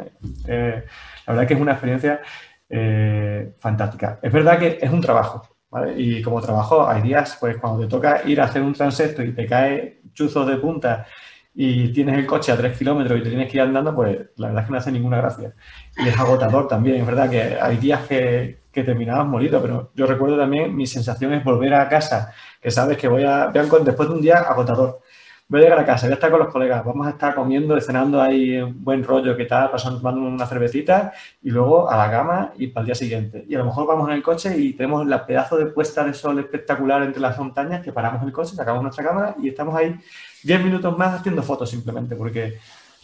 Eh, 0.46 0.84
la 1.26 1.32
verdad 1.32 1.48
que 1.48 1.54
es 1.54 1.60
una 1.60 1.72
experiencia 1.72 2.20
eh, 2.68 3.54
fantástica. 3.58 4.18
Es 4.22 4.32
verdad 4.32 4.58
que 4.58 4.78
es 4.80 4.90
un 4.90 5.00
trabajo, 5.00 5.42
¿vale? 5.70 5.94
Y 6.00 6.22
como 6.22 6.40
trabajo, 6.40 6.88
hay 6.88 7.02
días, 7.02 7.36
pues 7.40 7.56
cuando 7.58 7.80
te 7.80 7.88
toca 7.88 8.22
ir 8.26 8.40
a 8.40 8.44
hacer 8.44 8.62
un 8.62 8.72
transecto 8.72 9.22
y 9.22 9.32
te 9.32 9.46
cae 9.46 10.00
chuzos 10.12 10.46
de 10.46 10.56
punta 10.56 11.06
y 11.54 11.92
tienes 11.92 12.16
el 12.16 12.26
coche 12.26 12.52
a 12.52 12.56
tres 12.56 12.78
kilómetros 12.78 13.18
y 13.18 13.22
te 13.22 13.28
tienes 13.28 13.50
que 13.50 13.56
ir 13.56 13.62
andando, 13.62 13.94
pues 13.94 14.18
la 14.36 14.48
verdad 14.48 14.62
es 14.62 14.66
que 14.66 14.72
no 14.72 14.78
hace 14.78 14.92
ninguna 14.92 15.16
gracia. 15.18 15.54
Y 15.96 16.08
es 16.08 16.18
agotador 16.18 16.68
también, 16.68 17.00
es 17.00 17.06
verdad 17.06 17.28
que 17.28 17.58
hay 17.60 17.76
días 17.76 18.06
que, 18.06 18.59
que 18.72 18.84
terminabas 18.84 19.26
molido, 19.26 19.60
pero 19.60 19.90
yo 19.94 20.06
recuerdo 20.06 20.38
también 20.38 20.74
mi 20.74 20.86
sensación 20.86 21.32
es 21.32 21.44
volver 21.44 21.74
a 21.74 21.88
casa 21.88 22.32
que 22.60 22.70
sabes 22.70 22.96
que 22.96 23.08
voy 23.08 23.24
a, 23.24 23.48
después 23.48 24.08
de 24.08 24.14
un 24.14 24.20
día 24.20 24.38
agotador, 24.38 25.00
voy 25.48 25.60
a 25.60 25.62
llegar 25.64 25.80
a 25.80 25.84
casa, 25.84 26.06
voy 26.06 26.12
a 26.12 26.14
estar 26.14 26.30
con 26.30 26.38
los 26.40 26.52
colegas, 26.52 26.84
vamos 26.84 27.06
a 27.06 27.10
estar 27.10 27.34
comiendo, 27.34 27.78
cenando 27.80 28.22
ahí 28.22 28.60
buen 28.62 29.02
rollo, 29.02 29.36
¿qué 29.36 29.46
tal? 29.46 29.70
Pasando, 29.70 29.98
tomando 29.98 30.20
una 30.20 30.46
cervecita 30.46 31.12
y 31.42 31.50
luego 31.50 31.90
a 31.90 31.96
la 31.96 32.10
cama 32.10 32.52
y 32.56 32.68
para 32.68 32.82
el 32.82 32.86
día 32.86 32.94
siguiente. 32.94 33.44
Y 33.48 33.56
a 33.56 33.58
lo 33.58 33.64
mejor 33.64 33.86
vamos 33.86 34.08
en 34.08 34.14
el 34.14 34.22
coche 34.22 34.56
y 34.56 34.74
tenemos 34.74 35.06
la 35.06 35.26
pedazo 35.26 35.56
de 35.56 35.66
puesta 35.66 36.04
de 36.04 36.14
sol 36.14 36.38
espectacular 36.38 37.02
entre 37.02 37.20
las 37.20 37.36
montañas 37.38 37.82
que 37.82 37.92
paramos 37.92 38.22
el 38.22 38.32
coche, 38.32 38.54
sacamos 38.54 38.82
nuestra 38.82 39.04
cámara 39.04 39.34
y 39.42 39.48
estamos 39.48 39.74
ahí 39.74 39.98
10 40.44 40.62
minutos 40.62 40.96
más 40.96 41.18
haciendo 41.18 41.42
fotos 41.42 41.68
simplemente 41.68 42.14
porque 42.14 42.58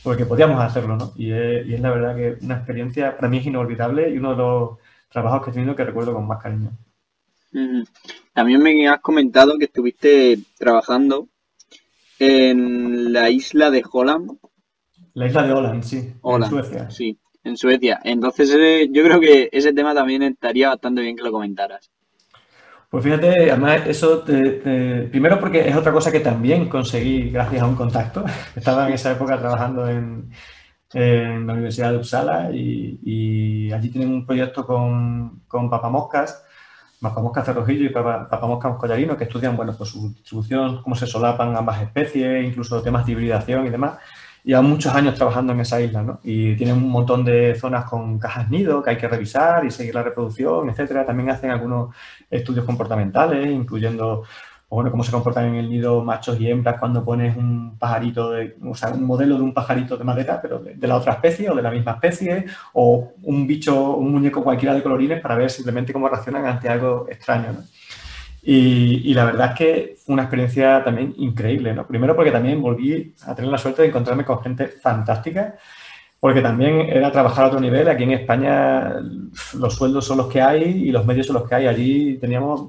porque 0.07 0.25
podíamos 0.25 0.63
hacerlo, 0.63 0.97
¿no? 0.97 1.13
Y 1.17 1.33
es, 1.33 1.81
la 1.81 1.91
verdad 1.91 2.15
que 2.15 2.37
una 2.41 2.55
experiencia 2.55 3.17
para 3.17 3.29
mí 3.29 3.39
es 3.39 3.47
inolvidable 3.47 4.09
y 4.09 4.19
uno 4.19 4.31
de 4.31 4.37
los 4.37 4.71
trabajos 5.09 5.45
que 5.45 5.51
he 5.51 5.55
tenido 5.55 5.77
que 5.77 5.85
recuerdo 5.85 6.15
con 6.15 6.27
más 6.27 6.43
cariño. 6.43 6.71
También 8.33 8.63
me 8.63 8.89
has 8.89 9.01
comentado 9.01 9.57
que 9.59 9.65
estuviste 9.65 10.39
trabajando 10.59 11.29
en 12.19 13.13
la 13.13 13.31
isla 13.31 13.71
de 13.71 13.83
Holland. 13.91 14.33
La 15.15 15.27
isla 15.27 15.43
de 15.45 15.53
Holland, 15.53 15.83
sí. 15.83 16.13
en 16.23 16.45
Suecia. 16.45 16.91
Sí, 16.91 17.19
en 17.45 17.57
Suecia. 17.57 18.01
Entonces 18.05 18.55
eh, 18.59 18.89
yo 18.91 19.03
creo 19.05 19.21
que 19.21 19.49
ese 19.53 19.73
tema 19.73 19.95
también 19.95 20.23
estaría 20.23 20.69
bastante 20.69 21.01
bien 21.01 21.17
que 21.17 21.23
lo 21.23 21.33
comentaras. 21.33 21.91
Pues 22.91 23.03
fíjate, 23.03 23.51
además 23.51 23.83
eso, 23.87 24.25
primero 24.25 25.41
porque 25.41 25.69
es 25.69 25.77
otra 25.77 25.93
cosa 25.93 26.13
que 26.13 26.21
también 26.21 26.69
conseguí 26.69 27.31
gracias 27.31 27.63
a 27.63 27.67
un 27.67 27.75
contacto. 27.75 28.25
Estaba 28.55 28.87
en 28.87 28.95
esa 28.95 29.13
época 29.13 29.39
trabajando 29.39 29.89
en, 29.89 30.31
la 30.93 31.53
Universidad 31.53 31.91
de 31.91 31.99
Uppsala 31.99 32.51
y, 32.53 33.71
allí 33.73 33.91
tienen 33.91 34.11
un 34.11 34.27
proyecto 34.27 34.65
con, 34.65 35.43
con 35.49 35.69
papamoscas, 35.69 36.45
papamoscas 37.01 37.45
cerrojillo 37.45 37.85
y 37.85 37.89
papamoscas 37.91 38.77
collarino, 38.77 39.17
que 39.17 39.25
estudian 39.25 39.57
bueno, 39.57 39.75
pues 39.77 39.91
su 39.91 40.13
distribución, 40.15 40.83
cómo 40.83 40.95
se 40.95 41.07
solapan 41.07 41.57
ambas 41.57 41.83
especies, 41.83 42.45
incluso 42.47 42.83
temas 42.83 43.05
de 43.07 43.13
hibridación 43.13 43.67
y 43.67 43.71
demás 43.71 43.99
llevan 44.47 44.71
muchos 44.71 44.95
años 44.95 45.17
trabajando 45.17 45.53
en 45.53 45.61
esa 45.61 45.81
isla, 45.81 46.05
¿no? 46.05 46.21
Y 46.23 46.55
tienen 46.55 46.77
un 46.77 46.89
montón 46.89 47.25
de 47.25 47.57
zonas 47.57 47.85
con 47.85 48.17
cajas 48.21 48.49
nido 48.49 48.81
que 48.81 48.91
hay 48.91 48.97
que 48.97 49.09
revisar 49.09 49.65
y 49.65 49.73
seguir 49.73 49.93
la 49.97 50.05
reproducción, 50.05 50.71
etcétera. 50.71 51.05
También 51.05 51.31
hacen 51.31 51.51
algunos 51.51 51.93
estudios 52.31 52.65
comportamentales, 52.65 53.45
incluyendo 53.51 54.23
bueno, 54.69 54.91
cómo 54.91 55.05
se 55.05 55.13
comportan 55.13 55.47
en 55.47 55.55
el 55.55 55.71
nido 55.71 56.03
machos 56.03 56.41
y 56.41 56.51
hembras 56.51 56.79
cuando 56.79 57.05
pones 57.05 57.37
un 57.37 57.79
pajarito, 57.79 58.31
de, 58.31 58.57
o 58.65 58.75
sea, 58.75 58.91
un 58.91 59.05
modelo 59.05 59.37
de 59.37 59.43
un 59.43 59.55
pajarito 59.55 59.97
de 59.97 60.05
madera, 60.05 60.41
pero 60.43 60.59
de, 60.59 60.75
de, 60.75 60.87
la 60.87 60.97
otra 60.97 61.15
especie 61.15 61.49
o 61.49 61.55
de 61.55 61.63
la 61.63 61.71
misma 61.71 61.93
especie, 61.93 62.47
o 62.73 63.13
un 63.23 63.47
bicho, 63.47 63.97
un 63.97 64.13
muñeco 64.13 64.43
cualquiera 64.43 64.75
de 64.75 64.83
colorines 64.83 65.21
para 65.21 65.37
ver 65.37 65.51
simplemente 65.51 65.93
cómo 65.93 66.09
reaccionan 66.09 66.47
ante 66.47 66.69
algo 66.69 67.07
extraño. 67.09 67.53
¿no? 67.53 67.61
Y, 68.49 69.13
la 69.13 69.25
verdad 69.25 69.51
es 69.51 69.59
que 69.59 69.97
fue 69.99 70.13
una 70.13 70.23
experiencia 70.23 70.85
también 70.85 71.15
increíble, 71.19 71.75
¿no? 71.75 71.85
Primero 71.85 72.15
porque 72.15 72.31
también 72.31 72.63
volví 72.63 73.13
a 73.27 73.35
tener 73.35 73.51
la 73.51 73.59
suerte 73.59 73.83
de 73.83 73.89
encontrarme 73.89 74.25
con 74.25 74.41
gente 74.41 74.69
fantástica, 74.69 75.57
porque 76.21 76.41
también 76.41 76.79
era 76.89 77.11
trabajar 77.11 77.45
a 77.45 77.49
otro 77.49 77.59
nivel. 77.59 77.89
Aquí 77.89 78.05
en 78.05 78.13
España 78.13 79.01
los 79.55 79.75
sueldos 79.75 80.07
son 80.07 80.19
los 80.19 80.29
que 80.29 80.41
hay 80.41 80.63
y 80.63 80.93
los 80.93 81.05
medios 81.05 81.27
son 81.27 81.35
los 81.35 81.49
que 81.49 81.57
hay. 81.57 81.67
Allí 81.67 82.19
teníamos 82.19 82.69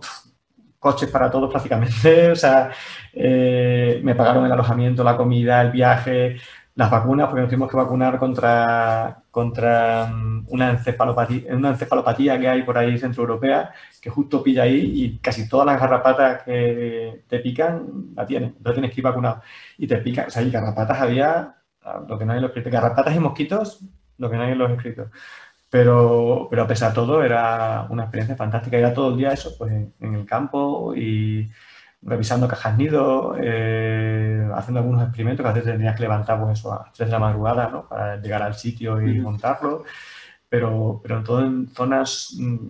coches 0.79 1.09
para 1.09 1.29
todos 1.29 1.49
prácticamente, 1.51 2.31
o 2.31 2.35
sea, 2.35 2.71
eh, 3.13 3.99
me 4.03 4.15
pagaron 4.15 4.45
el 4.45 4.51
alojamiento, 4.51 5.03
la 5.03 5.17
comida, 5.17 5.61
el 5.61 5.71
viaje, 5.71 6.37
las 6.77 6.91
vacunas, 6.91 7.27
porque 7.27 7.41
nos 7.41 7.49
tuvimos 7.49 7.71
que 7.71 7.77
vacunar 7.77 8.19
contra, 8.19 9.23
contra 9.31 10.07
mm, 10.13 10.45
una, 10.49 10.69
encefalopatía, 10.71 11.55
una 11.55 11.69
encefalopatía 11.69 12.39
que 12.39 12.47
hay 12.47 12.61
por 12.63 12.77
ahí 12.77 12.99
centroeuropea, 12.99 13.73
que 13.99 14.09
justo 14.11 14.43
pilla 14.43 14.63
ahí 14.63 14.91
y 14.93 15.17
casi 15.17 15.49
todas 15.49 15.65
las 15.65 15.79
garrapatas 15.81 16.43
que 16.43 17.23
te 17.27 17.39
pican 17.39 18.13
la 18.15 18.27
tienen. 18.27 18.49
Entonces 18.49 18.75
tienes 18.75 18.91
que 18.93 19.01
ir 19.01 19.05
vacunado. 19.05 19.41
Y 19.79 19.87
te 19.87 19.97
pican, 19.97 20.27
o 20.27 20.29
sea, 20.29 20.43
y 20.43 20.51
garrapatas 20.51 21.01
había, 21.01 21.55
lo 22.07 22.17
que 22.17 22.25
no 22.25 22.33
hay 22.33 22.37
en 22.37 22.43
los 22.43 22.49
escritos, 22.49 22.71
garrapatas 22.71 23.15
y 23.15 23.19
mosquitos, 23.19 23.81
lo 24.19 24.29
que 24.29 24.37
no 24.37 24.43
hay 24.43 24.51
en 24.51 24.57
los 24.59 24.71
escritos. 24.71 25.07
Pero, 25.69 26.47
pero 26.49 26.63
a 26.63 26.67
pesar 26.67 26.91
de 26.91 26.95
todo, 26.95 27.23
era 27.23 27.87
una 27.89 28.03
experiencia 28.03 28.35
fantástica. 28.35 28.77
Era 28.77 28.93
todo 28.93 29.09
el 29.09 29.17
día 29.17 29.31
eso, 29.31 29.55
pues 29.57 29.71
en 29.73 30.15
el 30.15 30.25
campo 30.25 30.93
y 30.95 31.49
revisando 32.01 32.47
cajas 32.47 32.77
nido, 32.77 33.35
eh, 33.39 34.49
haciendo 34.53 34.79
algunos 34.79 35.03
experimentos 35.03 35.43
que 35.43 35.49
a 35.49 35.53
veces 35.53 35.73
tenías 35.73 35.95
que 35.95 36.03
levantar 36.03 36.39
pues 36.39 36.59
eso, 36.59 36.73
a 36.73 36.85
las 36.85 36.93
3 36.93 37.09
de 37.09 37.11
la 37.11 37.19
madrugada 37.19 37.69
¿no? 37.69 37.87
para 37.87 38.17
llegar 38.17 38.41
al 38.41 38.55
sitio 38.55 39.01
y 39.01 39.19
montarlo, 39.19 39.83
pero, 40.49 41.01
pero 41.03 41.23
todo 41.23 41.45
en 41.45 41.67
zonas... 41.69 42.35
Mm, 42.37 42.67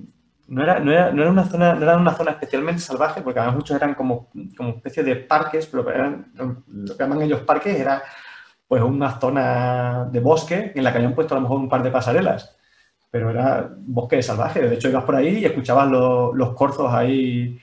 no 0.47 0.63
era, 0.63 0.79
no, 0.79 0.93
era, 0.93 1.11
no 1.11 1.23
era, 1.23 1.31
una 1.31 1.43
zona, 1.43 1.75
no 1.75 1.83
era 1.83 1.97
una 1.97 2.13
zona 2.13 2.31
especialmente 2.31 2.81
salvaje, 2.81 3.21
porque 3.21 3.37
además 3.37 3.57
muchos 3.57 3.75
eran 3.75 3.95
como, 3.95 4.29
como 4.55 4.69
especie 4.69 5.03
de 5.03 5.17
parques, 5.17 5.67
pero 5.67 5.91
eran, 5.91 6.31
lo 6.35 6.95
que 6.95 7.03
llaman 7.03 7.21
ellos 7.21 7.41
parques 7.41 7.77
era 7.77 8.01
pues 8.65 8.81
una 8.81 9.19
zona 9.19 10.05
de 10.09 10.21
bosque 10.21 10.71
en 10.73 10.83
la 10.85 10.91
que 10.91 10.99
habían 10.99 11.15
puesto 11.15 11.35
a 11.35 11.37
lo 11.37 11.41
mejor 11.41 11.57
un 11.57 11.67
par 11.67 11.83
de 11.83 11.91
pasarelas, 11.91 12.56
pero 13.17 13.31
era 13.31 13.67
bosque 13.75 14.21
salvaje. 14.21 14.61
De 14.61 14.75
hecho, 14.75 14.89
ibas 14.89 15.03
por 15.03 15.15
ahí 15.15 15.39
y 15.39 15.45
escuchabas 15.45 15.89
los, 15.89 16.35
los 16.35 16.53
corzos 16.53 16.93
ahí 16.93 17.59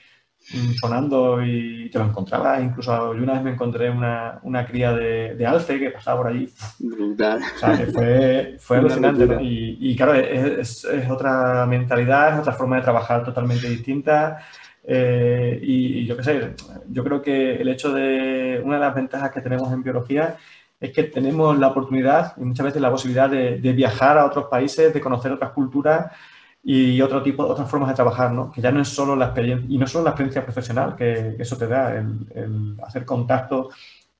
Mm, 0.53 0.73
sonando 0.73 1.43
y 1.43 1.89
te 1.89 1.97
lo 1.97 2.05
encontraba. 2.05 2.61
Incluso 2.61 3.15
yo 3.15 3.23
una 3.23 3.33
vez 3.33 3.43
me 3.43 3.51
encontré 3.51 3.89
una, 3.89 4.39
una 4.43 4.65
cría 4.65 4.93
de, 4.93 5.33
de, 5.35 5.45
alce 5.45 5.79
que 5.79 5.89
pasaba 5.89 6.21
por 6.21 6.31
allí. 6.31 6.47
Brutal. 6.79 7.41
O 7.55 7.59
sea, 7.59 7.77
que 7.77 7.87
fue, 7.87 8.55
fue 8.59 8.77
alucinante. 8.79 9.25
Y, 9.41 9.77
y, 9.81 9.95
claro, 9.95 10.13
es, 10.13 10.85
es, 10.85 11.09
otra 11.09 11.65
mentalidad, 11.65 12.33
es 12.33 12.39
otra 12.41 12.53
forma 12.53 12.75
de 12.75 12.83
trabajar 12.83 13.23
totalmente 13.23 13.67
distinta. 13.67 14.39
Eh, 14.83 15.59
y, 15.63 16.05
yo 16.05 16.15
qué 16.15 16.23
sé, 16.23 16.53
yo 16.89 17.03
creo 17.03 17.21
que 17.23 17.55
el 17.55 17.67
hecho 17.69 17.91
de. 17.91 18.61
Una 18.63 18.75
de 18.75 18.81
las 18.81 18.95
ventajas 18.95 19.31
que 19.31 19.41
tenemos 19.41 19.71
en 19.73 19.81
biología 19.81 20.37
es 20.79 20.91
que 20.91 21.03
tenemos 21.03 21.57
la 21.57 21.67
oportunidad 21.67 22.33
y 22.37 22.41
muchas 22.41 22.65
veces 22.65 22.81
la 22.81 22.91
posibilidad 22.91 23.29
de, 23.29 23.59
de 23.59 23.73
viajar 23.73 24.17
a 24.17 24.25
otros 24.25 24.45
países, 24.45 24.93
de 24.93 25.01
conocer 25.01 25.31
otras 25.31 25.51
culturas 25.51 26.11
y 26.67 26.99
otro 26.99 27.21
tipo, 27.21 27.45
otras 27.45 27.69
formas 27.69 27.89
de 27.89 27.95
trabajar, 27.95 28.31
¿no? 28.31 28.51
Que 28.51 28.59
ya 28.59 28.71
no 28.71 28.81
es 28.81 28.87
solo 28.87 29.15
la 29.15 29.25
experiencia, 29.25 29.67
y 29.69 29.77
no 29.77 29.85
solo 29.85 30.05
la 30.05 30.09
experiencia 30.09 30.43
profesional 30.43 30.95
que, 30.95 31.35
eso 31.37 31.55
te 31.55 31.67
da, 31.67 31.95
el, 31.95 32.75
hacer 32.83 33.05
contacto 33.05 33.69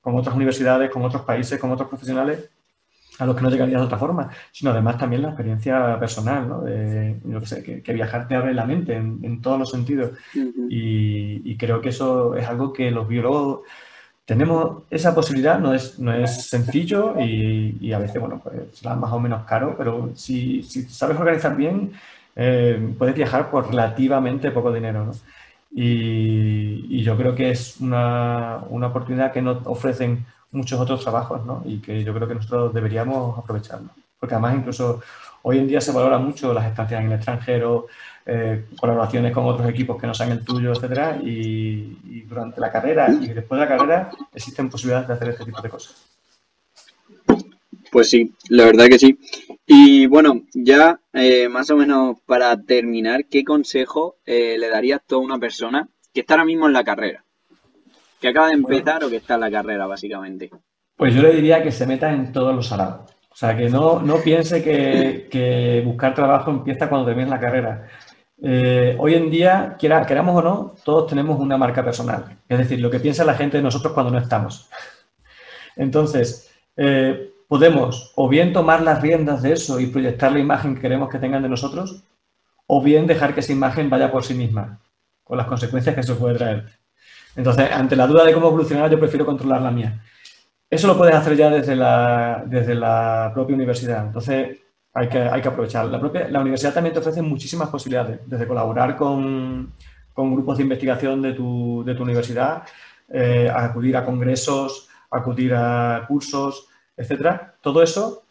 con 0.00 0.14
otras 0.14 0.36
universidades, 0.36 0.88
con 0.88 1.04
otros 1.04 1.22
países, 1.22 1.58
con 1.58 1.72
otros 1.72 1.88
profesionales 1.88 2.48
a 3.18 3.26
los 3.26 3.34
que 3.34 3.42
no 3.42 3.50
llegarías 3.50 3.80
de 3.80 3.86
otra 3.86 3.98
forma, 3.98 4.30
sino 4.52 4.70
además 4.70 4.96
también 4.96 5.22
la 5.22 5.28
experiencia 5.30 5.98
personal, 5.98 6.48
¿no? 6.48 6.60
De, 6.60 7.18
yo 7.24 7.40
que 7.40 7.46
sé, 7.46 7.82
que, 7.82 7.92
viajar 7.92 8.28
te 8.28 8.36
abre 8.36 8.54
la 8.54 8.64
mente 8.64 8.94
en, 8.94 9.42
todos 9.42 9.58
los 9.58 9.70
sentidos. 9.70 10.12
y, 10.70 11.56
creo 11.56 11.80
que 11.80 11.88
eso 11.88 12.36
es 12.36 12.46
algo 12.46 12.72
que 12.72 12.92
los 12.92 13.08
biólogos 13.08 13.62
tenemos 14.26 14.82
esa 14.90 15.14
posibilidad, 15.14 15.58
no 15.60 15.72
es, 15.72 15.98
no 16.00 16.12
es 16.12 16.48
sencillo 16.48 17.14
y, 17.18 17.92
a 17.92 17.98
veces, 17.98 18.20
bueno, 18.20 18.40
pues 18.42 18.56
será 18.72 18.96
más 18.96 19.12
o 19.12 19.20
menos 19.20 19.44
caro, 19.44 19.76
pero 19.78 20.10
si, 20.14 20.64
si 20.64 20.82
sabes 20.82 21.16
organizar 21.16 21.56
bien, 21.56 21.92
eh, 22.34 22.94
puedes 22.98 23.14
viajar 23.14 23.50
por 23.50 23.68
relativamente 23.68 24.50
poco 24.50 24.72
dinero. 24.72 25.06
¿no? 25.06 25.12
Y, 25.70 27.02
yo 27.04 27.16
creo 27.16 27.36
que 27.36 27.50
es 27.50 27.80
una, 27.80 28.64
una, 28.68 28.88
oportunidad 28.88 29.32
que 29.32 29.42
nos 29.42 29.64
ofrecen 29.64 30.26
muchos 30.50 30.80
otros 30.80 31.02
trabajos 31.02 31.46
¿no? 31.46 31.62
y 31.64 31.78
que 31.78 32.02
yo 32.02 32.12
creo 32.12 32.26
que 32.26 32.34
nosotros 32.34 32.74
deberíamos 32.74 33.38
aprovecharlo. 33.38 33.90
Porque 34.18 34.34
además 34.34 34.56
incluso 34.56 35.02
hoy 35.48 35.58
en 35.58 35.68
día 35.68 35.80
se 35.80 35.92
valora 35.92 36.18
mucho 36.18 36.52
las 36.52 36.66
estancias 36.66 37.00
en 37.00 37.06
el 37.06 37.12
extranjero, 37.12 37.86
eh, 38.24 38.64
colaboraciones 38.80 39.32
con 39.32 39.44
otros 39.44 39.68
equipos 39.68 39.96
que 40.00 40.08
no 40.08 40.12
sean 40.12 40.32
el 40.32 40.44
tuyo, 40.44 40.72
etcétera, 40.72 41.20
y, 41.22 41.98
y, 42.04 42.22
durante 42.22 42.60
la 42.60 42.72
carrera 42.72 43.08
y 43.08 43.28
después 43.28 43.60
de 43.60 43.66
la 43.66 43.76
carrera 43.76 44.10
existen 44.34 44.68
posibilidades 44.68 45.06
de 45.06 45.14
hacer 45.14 45.28
este 45.28 45.44
tipo 45.44 45.62
de 45.62 45.68
cosas. 45.68 46.04
Pues 47.92 48.10
sí, 48.10 48.34
la 48.48 48.64
verdad 48.64 48.86
que 48.86 48.98
sí. 48.98 49.20
Y 49.64 50.06
bueno, 50.06 50.42
ya 50.52 50.98
eh, 51.12 51.48
más 51.48 51.70
o 51.70 51.76
menos 51.76 52.16
para 52.26 52.60
terminar, 52.60 53.26
¿qué 53.26 53.44
consejo 53.44 54.16
eh, 54.26 54.56
le 54.58 54.68
darías 54.68 55.00
tú 55.06 55.14
a 55.14 55.18
una 55.18 55.38
persona 55.38 55.88
que 56.12 56.22
está 56.22 56.34
ahora 56.34 56.44
mismo 56.44 56.66
en 56.66 56.72
la 56.72 56.82
carrera? 56.82 57.24
Que 58.20 58.28
acaba 58.28 58.48
de 58.48 58.54
empezar 58.54 59.04
o 59.04 59.08
que 59.08 59.18
está 59.18 59.34
en 59.34 59.40
la 59.42 59.50
carrera, 59.52 59.86
básicamente. 59.86 60.50
Pues 60.96 61.14
yo 61.14 61.22
le 61.22 61.34
diría 61.34 61.62
que 61.62 61.70
se 61.70 61.86
meta 61.86 62.12
en 62.12 62.32
todos 62.32 62.52
los 62.52 62.66
salados. 62.66 63.15
O 63.36 63.38
sea, 63.38 63.54
que 63.54 63.68
no, 63.68 64.00
no 64.00 64.16
piense 64.22 64.62
que, 64.64 65.82
buscar 65.84 66.14
trabajo 66.14 66.50
empieza 66.50 66.88
cuando 66.88 67.06
termines 67.06 67.28
la 67.28 67.38
carrera. 67.38 67.86
Eh, 68.42 68.96
hoy 68.98 69.12
en 69.12 69.30
día, 69.30 69.76
quiera, 69.78 70.06
queramos 70.06 70.36
o 70.36 70.40
no, 70.40 70.74
todos 70.82 71.06
tenemos 71.06 71.38
una 71.38 71.58
marca 71.58 71.84
personal. 71.84 72.38
Es 72.48 72.56
decir, 72.56 72.80
lo 72.80 72.90
que 72.90 72.98
piensa 72.98 73.26
la 73.26 73.34
gente 73.34 73.58
de 73.58 73.62
nosotros 73.62 73.92
cuando 73.92 74.10
no 74.10 74.18
estamos. 74.18 74.70
Entonces, 75.76 76.50
podemos 77.46 78.10
o 78.14 78.26
bien 78.26 78.54
tomar 78.54 78.80
las 78.80 79.02
riendas 79.02 79.42
de 79.42 79.52
eso 79.52 79.80
y 79.80 79.88
proyectar 79.88 80.32
la 80.32 80.38
imagen 80.38 80.74
que 80.74 80.80
queremos 80.80 81.10
que 81.10 81.18
tengan 81.18 81.42
de 81.42 81.50
nosotros, 81.50 82.04
o 82.66 82.82
bien 82.82 83.06
dejar 83.06 83.34
que 83.34 83.40
esa 83.40 83.52
imagen 83.52 83.90
vaya 83.90 84.10
por 84.10 84.24
sí 84.24 84.32
misma, 84.32 84.80
con 85.22 85.36
las 85.36 85.46
consecuencias 85.46 85.94
que 85.94 86.00
eso 86.00 86.18
puede 86.18 86.38
traer. 86.38 86.64
Entonces, 87.36 87.70
ante 87.70 87.96
la 87.96 88.06
duda 88.06 88.24
de 88.24 88.32
cómo 88.32 88.48
evolucionar, 88.48 88.90
yo 88.90 88.98
prefiero 88.98 89.26
controlar 89.26 89.60
la 89.60 89.70
mía. 89.70 90.02
Eso 90.68 90.86
lo 90.88 90.96
puedes 90.96 91.14
hacer 91.14 91.36
ya 91.36 91.50
desde 91.50 91.76
la, 91.76 92.44
desde 92.46 92.74
la 92.74 93.30
propia 93.32 93.54
universidad. 93.54 94.06
Entonces, 94.06 94.58
hay 94.92 95.08
que, 95.08 95.18
hay 95.18 95.40
que 95.40 95.48
aprovechar. 95.48 95.86
La, 95.86 96.00
propia, 96.00 96.28
la 96.28 96.40
universidad 96.40 96.74
también 96.74 96.94
te 96.94 97.00
ofrece 97.00 97.22
muchísimas 97.22 97.68
posibilidades, 97.68 98.20
desde 98.26 98.46
colaborar 98.46 98.96
con, 98.96 99.74
con 100.12 100.32
grupos 100.34 100.56
de 100.56 100.64
investigación 100.64 101.22
de 101.22 101.34
tu, 101.34 101.84
de 101.84 101.94
tu 101.94 102.02
universidad, 102.02 102.62
eh, 103.08 103.50
acudir 103.54 103.96
a 103.96 104.04
congresos, 104.04 104.88
acudir 105.10 105.54
a 105.54 106.04
cursos, 106.08 106.68
etcétera. 106.96 107.54
Todo 107.60 107.82
eso 107.82 108.24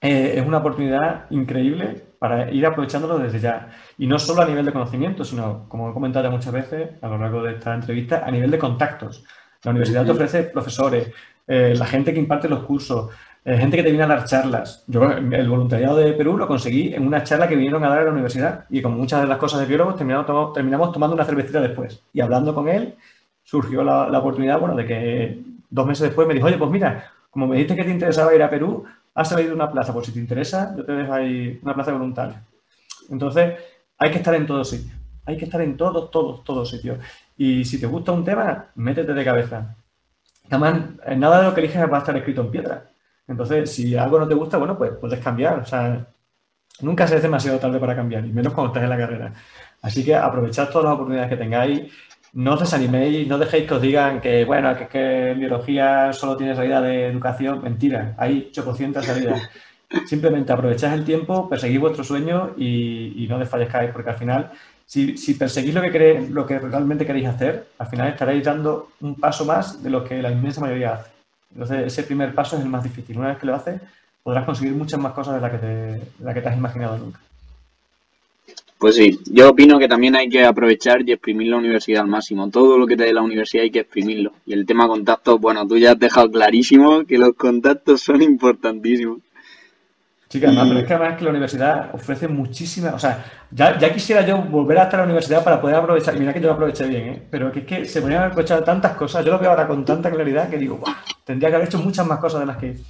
eh, 0.00 0.34
es 0.36 0.46
una 0.46 0.58
oportunidad 0.58 1.24
increíble 1.30 2.02
para 2.18 2.50
ir 2.50 2.64
aprovechándolo 2.66 3.18
desde 3.18 3.40
ya. 3.40 3.70
Y 3.98 4.06
no 4.06 4.18
solo 4.18 4.42
a 4.42 4.46
nivel 4.46 4.66
de 4.66 4.72
conocimiento, 4.72 5.24
sino, 5.24 5.68
como 5.68 5.90
he 5.90 5.94
comentado 5.94 6.24
ya 6.24 6.30
muchas 6.30 6.52
veces 6.52 6.90
a 7.02 7.08
lo 7.08 7.18
largo 7.18 7.42
de 7.42 7.54
esta 7.54 7.74
entrevista, 7.74 8.22
a 8.24 8.30
nivel 8.30 8.50
de 8.50 8.58
contactos. 8.58 9.24
La 9.62 9.70
universidad 9.70 10.04
te 10.04 10.12
ofrece 10.12 10.42
profesores, 10.44 11.10
eh, 11.46 11.74
la 11.76 11.86
gente 11.86 12.12
que 12.12 12.18
imparte 12.18 12.48
los 12.48 12.64
cursos, 12.64 13.10
eh, 13.44 13.56
gente 13.56 13.76
que 13.76 13.82
te 13.82 13.90
viene 13.90 14.04
a 14.04 14.08
dar 14.08 14.24
charlas. 14.24 14.84
Yo 14.86 15.10
el 15.10 15.48
voluntariado 15.48 15.96
de 15.96 16.12
Perú 16.12 16.36
lo 16.36 16.48
conseguí 16.48 16.92
en 16.94 17.06
una 17.06 17.22
charla 17.22 17.48
que 17.48 17.54
vinieron 17.54 17.84
a 17.84 17.88
dar 17.88 18.00
a 18.00 18.04
la 18.04 18.10
universidad 18.10 18.64
y 18.68 18.82
como 18.82 18.96
muchas 18.96 19.20
de 19.20 19.28
las 19.28 19.38
cosas 19.38 19.60
de 19.60 19.66
biólogos 19.66 19.96
terminamos, 19.96 20.92
tomando 20.92 21.14
una 21.14 21.24
cervecita 21.24 21.60
después 21.60 22.02
y 22.12 22.20
hablando 22.20 22.54
con 22.54 22.68
él 22.68 22.94
surgió 23.44 23.84
la, 23.84 24.08
la, 24.08 24.18
oportunidad, 24.18 24.58
bueno, 24.58 24.74
de 24.74 24.84
que 24.84 25.40
dos 25.70 25.86
meses 25.86 26.08
después 26.08 26.26
me 26.26 26.34
dijo, 26.34 26.46
oye, 26.46 26.58
pues 26.58 26.70
mira, 26.70 27.12
como 27.30 27.46
me 27.46 27.56
dijiste 27.56 27.76
que 27.76 27.84
te 27.84 27.90
interesaba 27.90 28.34
ir 28.34 28.42
a 28.42 28.50
Perú, 28.50 28.84
has 29.14 29.28
salido 29.28 29.54
una 29.54 29.70
plaza, 29.70 29.92
pues 29.92 30.06
si 30.06 30.12
te 30.12 30.18
interesa, 30.18 30.74
yo 30.76 30.84
te 30.84 30.92
dejo 30.92 31.12
ahí 31.12 31.60
una 31.62 31.74
plaza 31.74 31.92
voluntaria. 31.92 32.42
Entonces, 33.10 33.54
hay 33.98 34.10
que 34.10 34.18
estar 34.18 34.34
en 34.34 34.46
todos 34.46 34.70
sitios, 34.70 34.96
hay 35.24 35.36
que 35.36 35.44
estar 35.44 35.60
en 35.60 35.76
todos, 35.76 36.10
todos, 36.10 36.42
todos 36.44 36.68
sitios. 36.68 36.98
Y 37.36 37.64
si 37.64 37.80
te 37.80 37.86
gusta 37.86 38.12
un 38.12 38.24
tema, 38.24 38.66
métete 38.74 39.14
de 39.14 39.24
cabeza. 39.24 39.76
Además, 40.50 40.80
nada 41.16 41.38
de 41.38 41.44
lo 41.44 41.54
que 41.54 41.60
eliges 41.60 41.90
va 41.90 41.96
a 41.96 42.00
estar 42.00 42.16
escrito 42.16 42.42
en 42.42 42.50
piedra. 42.50 42.90
Entonces, 43.26 43.72
si 43.72 43.96
algo 43.96 44.18
no 44.18 44.28
te 44.28 44.34
gusta, 44.34 44.56
bueno, 44.58 44.78
pues 44.78 44.92
puedes 45.00 45.20
cambiar. 45.20 45.58
O 45.60 45.64
sea, 45.64 46.06
nunca 46.80 47.06
se 47.06 47.16
es 47.16 47.22
demasiado 47.22 47.58
tarde 47.58 47.78
para 47.80 47.96
cambiar, 47.96 48.24
y 48.24 48.32
menos 48.32 48.52
cuando 48.52 48.72
estás 48.72 48.84
en 48.84 48.90
la 48.90 48.98
carrera. 48.98 49.32
Así 49.82 50.04
que 50.04 50.14
aprovechad 50.14 50.68
todas 50.68 50.84
las 50.84 50.94
oportunidades 50.94 51.30
que 51.30 51.36
tengáis. 51.36 51.92
No 52.32 52.54
os 52.54 52.60
desaniméis, 52.60 53.26
no 53.26 53.38
dejéis 53.38 53.66
que 53.66 53.74
os 53.74 53.82
digan 53.82 54.20
que, 54.20 54.44
bueno, 54.44 54.76
que, 54.76 54.88
que 54.88 55.34
biología 55.36 56.12
solo 56.12 56.36
tiene 56.36 56.54
salida 56.54 56.80
de 56.82 57.06
educación. 57.08 57.62
Mentira, 57.62 58.14
hay 58.18 58.50
800 58.56 59.04
salidas. 59.04 59.48
Simplemente 60.06 60.52
aprovechad 60.52 60.94
el 60.94 61.04
tiempo, 61.04 61.48
perseguid 61.48 61.80
vuestro 61.80 62.04
sueño 62.04 62.54
y, 62.56 63.24
y 63.24 63.28
no 63.28 63.38
desfallezcáis, 63.38 63.90
porque 63.92 64.10
al 64.10 64.16
final 64.16 64.50
si, 64.86 65.16
si, 65.16 65.34
perseguís 65.34 65.74
lo 65.74 65.82
que, 65.82 66.26
lo 66.30 66.46
que 66.46 66.58
realmente 66.60 67.04
queréis 67.04 67.26
hacer, 67.26 67.66
al 67.78 67.88
final 67.88 68.08
estaréis 68.08 68.44
dando 68.44 68.92
un 69.00 69.16
paso 69.16 69.44
más 69.44 69.82
de 69.82 69.90
lo 69.90 70.04
que 70.04 70.22
la 70.22 70.30
inmensa 70.30 70.60
mayoría 70.60 70.94
hace. 70.94 71.10
Entonces, 71.52 71.86
ese 71.86 72.04
primer 72.04 72.34
paso 72.34 72.56
es 72.56 72.62
el 72.62 72.68
más 72.68 72.84
difícil. 72.84 73.18
Una 73.18 73.28
vez 73.28 73.38
que 73.38 73.46
lo 73.46 73.54
haces, 73.54 73.80
podrás 74.22 74.44
conseguir 74.44 74.74
muchas 74.74 75.00
más 75.00 75.12
cosas 75.12 75.34
de 75.34 75.40
las 75.40 75.50
que 75.50 75.58
te, 75.58 76.24
la 76.24 76.32
que 76.32 76.40
te 76.40 76.48
has 76.48 76.56
imaginado 76.56 76.98
nunca. 76.98 77.20
Pues 78.78 78.96
sí, 78.96 79.18
yo 79.24 79.50
opino 79.50 79.78
que 79.78 79.88
también 79.88 80.14
hay 80.16 80.28
que 80.28 80.44
aprovechar 80.44 81.00
y 81.02 81.12
exprimir 81.12 81.48
la 81.48 81.56
universidad 81.56 82.02
al 82.02 82.08
máximo. 82.08 82.50
Todo 82.50 82.78
lo 82.78 82.86
que 82.86 82.96
te 82.96 83.04
dé 83.04 83.12
la 83.12 83.22
universidad 83.22 83.64
hay 83.64 83.70
que 83.70 83.80
exprimirlo. 83.80 84.32
Y 84.44 84.52
el 84.52 84.66
tema 84.66 84.86
contactos, 84.86 85.40
bueno, 85.40 85.66
tú 85.66 85.78
ya 85.78 85.92
has 85.92 85.98
dejado 85.98 86.30
clarísimo 86.30 87.04
que 87.04 87.16
los 87.16 87.34
contactos 87.34 88.02
son 88.02 88.20
importantísimos. 88.20 89.18
Sí, 90.28 90.40
que 90.40 90.46
además, 90.46 90.66
pero 90.68 90.80
es 90.80 90.86
que 90.86 90.94
además 90.94 91.18
que 91.18 91.24
la 91.24 91.30
universidad 91.30 91.94
ofrece 91.94 92.26
muchísimas, 92.26 92.94
o 92.94 92.98
sea, 92.98 93.24
ya, 93.52 93.78
ya, 93.78 93.92
quisiera 93.92 94.26
yo 94.26 94.38
volver 94.38 94.78
a 94.78 94.84
estar 94.84 94.98
en 94.98 95.02
la 95.02 95.12
universidad 95.12 95.44
para 95.44 95.60
poder 95.60 95.76
aprovechar, 95.76 96.16
y 96.16 96.18
mira 96.18 96.34
que 96.34 96.40
yo 96.40 96.48
lo 96.48 96.54
aproveché 96.54 96.86
bien, 96.88 97.08
¿eh? 97.08 97.22
pero 97.30 97.52
que 97.52 97.60
es 97.60 97.64
que 97.64 97.84
se 97.84 98.02
ponían 98.02 98.22
a 98.22 98.26
aprovechar 98.26 98.64
tantas 98.64 98.96
cosas, 98.96 99.24
yo 99.24 99.30
lo 99.30 99.38
veo 99.38 99.50
ahora 99.50 99.68
con 99.68 99.84
tanta 99.84 100.10
claridad 100.10 100.50
que 100.50 100.58
digo, 100.58 100.80
tendría 101.24 101.50
que 101.50 101.56
haber 101.56 101.68
hecho 101.68 101.78
muchas 101.78 102.04
más 102.06 102.18
cosas 102.18 102.40
de 102.40 102.46
las 102.46 102.56
que 102.56 102.66
hice. 102.68 102.84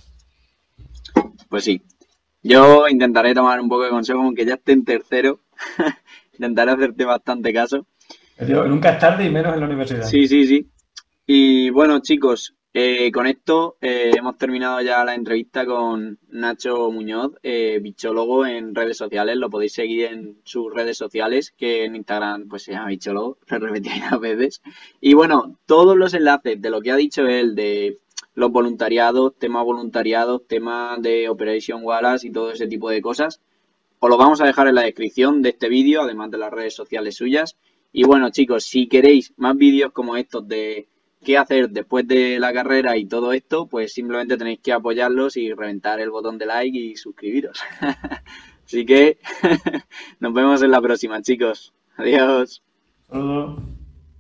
Pues 1.51 1.65
sí, 1.65 1.83
yo 2.43 2.89
intentaré 2.89 3.35
tomar 3.35 3.61
un 3.61 3.69
poco 3.69 3.85
de 3.85 3.91
consejo, 3.91 4.23
aunque 4.23 4.47
ya 4.47 4.55
esté 4.55 4.73
en 4.73 4.85
tercero, 4.85 5.41
intentaré 6.33 6.71
hacerte 6.71 7.05
bastante 7.05 7.53
caso. 7.53 7.87
nunca 8.39 8.93
es 8.93 8.99
tarde 8.99 9.27
y 9.27 9.31
menos 9.31 9.53
en 9.53 9.61
la 9.61 9.67
universidad. 9.67 10.05
Sí, 10.05 10.27
sí, 10.27 10.47
sí. 10.47 10.71
Y 11.27 11.71
bueno, 11.71 12.01
chicos, 12.01 12.55
eh, 12.73 13.11
con 13.11 13.27
esto 13.27 13.77
eh, 13.81 14.13
hemos 14.15 14.37
terminado 14.37 14.81
ya 14.83 15.05
la 15.05 15.15
entrevista 15.15 15.65
con 15.65 16.19
Nacho 16.29 16.91
Muñoz, 16.91 17.33
eh, 17.43 17.79
bichólogo 17.81 18.45
en 18.45 18.75
redes 18.75 18.99
sociales. 18.99 19.37
Lo 19.37 19.49
podéis 19.49 19.73
seguir 19.73 20.05
en 20.07 20.41
sus 20.45 20.73
redes 20.75 20.99
sociales, 20.99 21.55
que 21.57 21.85
en 21.85 21.97
Instagram 21.97 22.49
pues 22.49 22.65
se 22.65 22.73
llama 22.73 22.89
bichólogo, 22.89 23.39
lo 23.49 23.59
repetí 23.59 23.91
a 24.11 24.19
veces. 24.19 24.61
Y 25.01 25.15
bueno, 25.15 25.59
todos 25.67 25.97
los 25.97 26.13
enlaces 26.15 26.61
de 26.61 26.71
lo 26.71 26.83
que 26.83 26.91
ha 26.91 26.97
dicho 26.97 27.27
él, 27.27 27.55
de 27.55 27.99
los 28.35 28.51
voluntariados, 28.51 29.39
temas 29.39 29.65
voluntariados, 29.65 30.47
temas 30.47 31.01
de 31.01 31.29
Operation 31.29 31.83
Wallace 31.83 32.29
y 32.29 32.31
todo 32.31 32.53
ese 32.53 32.67
tipo 32.67 32.91
de 32.91 33.01
cosas, 33.01 33.41
os 33.99 34.11
lo 34.11 34.19
vamos 34.19 34.43
a 34.43 34.47
dejar 34.47 34.69
en 34.69 34.75
la 34.75 34.83
descripción 34.83 35.41
de 35.41 35.49
este 35.49 35.71
vídeo, 35.71 36.03
además 36.03 36.31
de 36.31 36.39
las 36.39 36.53
redes 36.53 36.75
sociales 36.75 37.17
suyas. 37.17 37.57
Y 37.93 38.05
bueno, 38.05 38.29
chicos, 38.31 38.65
si 38.65 38.89
queréis 38.89 39.33
más 39.39 39.57
vídeos 39.57 39.93
como 39.93 40.17
estos 40.19 40.47
de 40.47 40.89
qué 41.27 41.37
hacer 41.37 41.71
después 41.71 42.07
de 42.07 42.39
la 42.39 42.53
carrera 42.53 42.97
y 42.97 43.05
todo 43.05 43.33
esto, 43.33 43.67
pues 43.67 43.93
simplemente 43.93 44.37
tenéis 44.37 44.61
que 44.63 44.73
apoyarlos 44.73 45.37
y 45.37 45.53
reventar 45.53 45.99
el 45.99 46.11
botón 46.11 46.39
de 46.39 46.47
like 46.47 46.79
y 46.79 46.95
suscribiros. 46.95 47.61
Así 48.65 48.87
que 48.87 49.19
nos 50.21 50.33
vemos 50.33 50.63
en 50.63 50.71
la 50.71 50.81
próxima, 50.81 51.21
chicos. 51.21 51.75
Adiós. 51.97 52.63